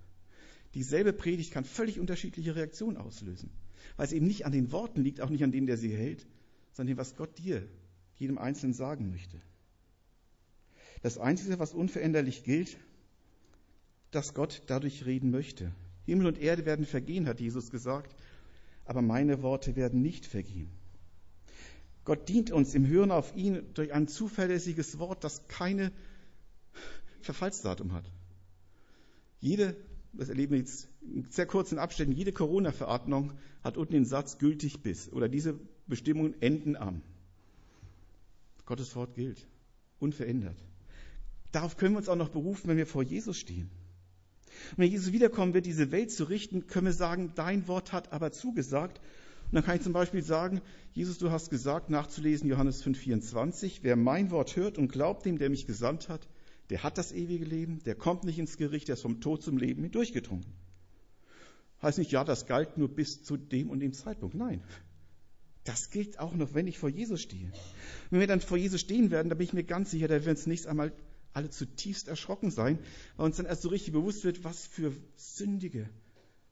[0.74, 3.50] Dieselbe Predigt kann völlig unterschiedliche Reaktionen auslösen.
[3.96, 6.26] Weil es eben nicht an den Worten liegt, auch nicht an dem, der sie hält,
[6.72, 7.68] sondern dem, was Gott dir,
[8.22, 9.40] jedem Einzelnen sagen möchte.
[11.02, 12.78] Das Einzige, was unveränderlich gilt,
[14.12, 15.72] dass Gott dadurch reden möchte.
[16.06, 18.14] Himmel und Erde werden vergehen, hat Jesus gesagt,
[18.84, 20.70] aber meine Worte werden nicht vergehen.
[22.04, 25.92] Gott dient uns im Hören auf ihn durch ein zuverlässiges Wort, das keine
[27.20, 28.10] Verfallsdatum hat.
[29.40, 29.76] Jede,
[30.12, 34.82] das erleben wir jetzt in sehr kurzen Abständen, jede Corona-Verordnung hat unten den Satz gültig
[34.82, 37.02] bis oder diese Bestimmungen enden am.
[38.72, 39.46] Gottes Wort gilt,
[39.98, 40.56] unverändert.
[41.50, 43.68] Darauf können wir uns auch noch berufen, wenn wir vor Jesus stehen.
[44.70, 48.14] Und wenn Jesus wiederkommen wird, diese Welt zu richten, können wir sagen, dein Wort hat
[48.14, 48.98] aber zugesagt.
[49.44, 50.62] Und dann kann ich zum Beispiel sagen,
[50.94, 55.50] Jesus, du hast gesagt, nachzulesen Johannes 5,24, wer mein Wort hört und glaubt dem, der
[55.50, 56.26] mich gesandt hat,
[56.70, 59.58] der hat das ewige Leben, der kommt nicht ins Gericht, der ist vom Tod zum
[59.58, 60.46] Leben hindurchgedrungen.
[61.82, 64.34] Heißt nicht, ja, das galt nur bis zu dem und dem Zeitpunkt.
[64.34, 64.62] Nein.
[65.64, 67.52] Das gilt auch noch, wenn ich vor Jesus stehe.
[68.10, 70.30] Wenn wir dann vor Jesus stehen werden, da bin ich mir ganz sicher, da werden
[70.30, 70.92] uns nächstes einmal
[71.32, 72.78] alle zutiefst erschrocken sein,
[73.16, 75.88] weil uns dann erst so richtig bewusst wird, was für sündige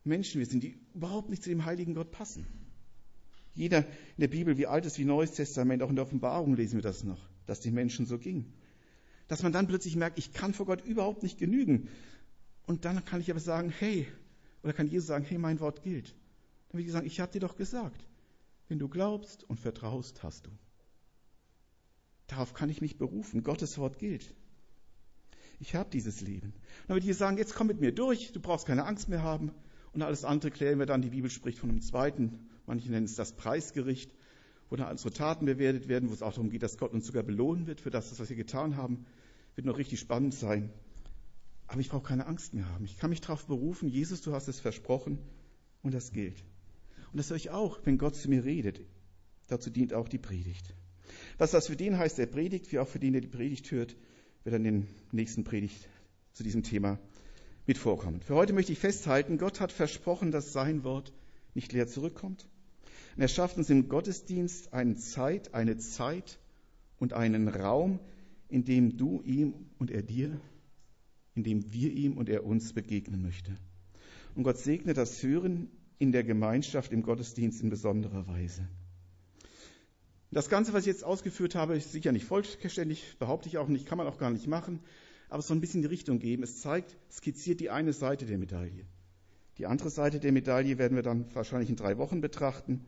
[0.05, 2.47] Menschen wir sind, die überhaupt nicht zu dem heiligen Gott passen.
[3.55, 6.83] Jeder in der Bibel, wie Altes wie Neues Testament, auch in der Offenbarung lesen wir
[6.83, 8.53] das noch, dass den Menschen so ging.
[9.29, 11.89] Dass man dann plötzlich merkt, ich kann vor Gott überhaupt nicht genügen.
[12.67, 14.07] Und dann kann ich aber sagen, hey,
[14.63, 16.15] oder kann Jesus sagen, hey, mein Wort gilt.
[16.69, 18.05] Dann will ich sagen, ich habe dir doch gesagt,
[18.71, 20.51] wenn du glaubst und vertraust, hast du.
[22.29, 23.43] Darauf kann ich mich berufen.
[23.43, 24.33] Gottes Wort gilt.
[25.59, 26.55] Ich habe dieses Leben.
[26.87, 29.51] Dann würde ich sagen, jetzt komm mit mir durch, du brauchst keine Angst mehr haben.
[29.93, 31.03] Und alles andere klären wir dann.
[31.03, 34.15] Die Bibel spricht von einem zweiten, manche nennen es das Preisgericht,
[34.69, 37.25] wo dann unsere Taten bewertet werden, wo es auch darum geht, dass Gott uns sogar
[37.25, 39.05] belohnen wird für das, was wir getan haben.
[39.57, 40.73] Wird noch richtig spannend sein.
[41.67, 42.85] Aber ich brauche keine Angst mehr haben.
[42.85, 45.19] Ich kann mich darauf berufen, Jesus, du hast es versprochen
[45.83, 46.45] und das gilt.
[47.13, 48.81] Und das höre ich auch, wenn Gott zu mir redet.
[49.49, 50.75] Dazu dient auch die Predigt.
[51.39, 53.97] Was das für den heißt, der predigt, wie auch für den, der die Predigt hört,
[54.45, 55.89] wird dann in der nächsten Predigt
[56.33, 56.99] zu diesem Thema
[57.67, 58.21] mit vorkommen.
[58.23, 61.13] Für heute möchte ich festhalten, Gott hat versprochen, dass sein Wort
[61.55, 62.49] nicht leer zurückkommt.
[63.17, 66.39] Und er schafft uns im Gottesdienst eine Zeit, eine Zeit
[66.99, 67.99] und einen Raum,
[68.49, 70.41] in dem du ihm und er dir,
[71.35, 73.57] in dem wir ihm und er uns begegnen möchte.
[74.35, 75.69] Und Gott segne das Hören
[76.01, 78.67] in der Gemeinschaft im Gottesdienst in besonderer Weise.
[80.33, 83.85] Das Ganze, was ich jetzt ausgeführt habe, ist sicher nicht vollständig, behaupte ich auch nicht,
[83.85, 84.81] kann man auch gar nicht machen,
[85.29, 86.43] aber es soll ein bisschen die Richtung geben.
[86.43, 88.87] Es zeigt, skizziert die eine Seite der Medaille.
[89.59, 92.83] Die andere Seite der Medaille werden wir dann wahrscheinlich in drei Wochen betrachten.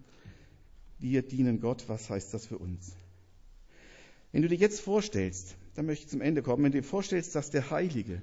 [0.98, 1.84] Wir dienen Gott.
[1.88, 2.96] Was heißt das für uns?
[4.30, 7.34] Wenn du dir jetzt vorstellst, dann möchte ich zum Ende kommen, wenn du dir vorstellst,
[7.34, 8.22] dass der heilige,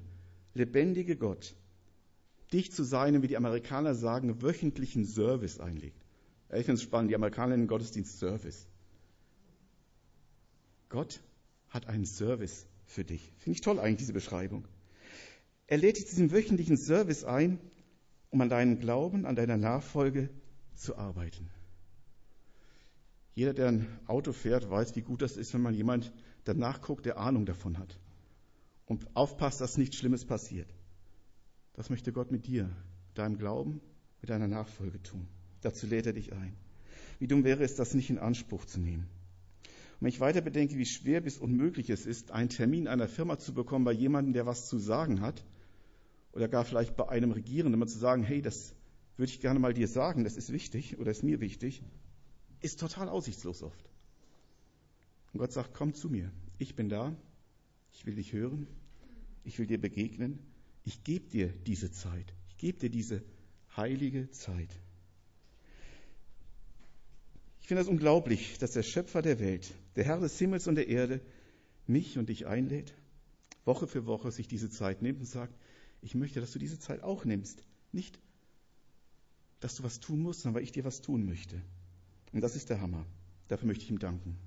[0.56, 1.56] lebendige Gott
[2.54, 6.04] dich zu seinem, wie die Amerikaner sagen, wöchentlichen Service einlegt.
[6.52, 8.68] Ich finde es spannend, die Amerikaner nennen Gottesdienst Service.
[10.89, 11.22] Gott
[11.70, 13.32] hat einen Service für dich.
[13.38, 14.68] Finde ich toll eigentlich, diese Beschreibung.
[15.68, 17.60] Er lädt dich zu diesem wöchentlichen Service ein,
[18.32, 20.30] um an deinen Glauben, an deiner Nachfolge
[20.76, 21.50] zu arbeiten.
[23.36, 26.12] Jeder, der ein Auto fährt, weiß, wie gut das ist, wenn man jemand
[26.45, 28.00] danach guckt, der Ahnung davon hat.
[28.86, 30.74] Und aufpasst, dass nichts Schlimmes passiert.
[31.74, 32.70] Das möchte Gott mit dir,
[33.13, 33.82] deinem Glauben,
[34.22, 35.28] mit deiner Nachfolge tun.
[35.61, 36.55] Dazu lädt er dich ein.
[37.20, 39.07] Wie dumm wäre es, das nicht in Anspruch zu nehmen.
[39.99, 43.38] Und wenn ich weiter bedenke, wie schwer bis unmöglich es ist, einen Termin einer Firma
[43.38, 45.43] zu bekommen bei jemandem, der was zu sagen hat,
[46.32, 48.74] oder gar vielleicht bei einem Regierenden, mal zu sagen, hey, das
[49.17, 51.84] würde ich gerne mal dir sagen, das ist wichtig oder ist mir wichtig,
[52.61, 53.89] ist total aussichtslos oft.
[55.34, 57.15] Und Gott sagt, komm zu mir, ich bin da,
[57.91, 58.67] ich will dich hören,
[59.43, 60.39] ich will dir begegnen,
[60.90, 63.22] ich gebe dir diese Zeit, ich gebe dir diese
[63.78, 64.76] heilige Zeit.
[67.62, 70.74] Ich finde es das unglaublich, dass der Schöpfer der Welt, der Herr des Himmels und
[70.74, 71.22] der Erde,
[71.86, 72.92] mich und dich einlädt,
[73.66, 75.54] Woche für Woche sich diese Zeit nimmt und sagt,
[76.02, 77.62] ich möchte, dass du diese Zeit auch nimmst.
[77.92, 78.20] Nicht,
[79.60, 81.62] dass du was tun musst, sondern weil ich dir was tun möchte.
[82.34, 83.06] Und das ist der Hammer.
[83.48, 84.40] Dafür möchte ich ihm danken.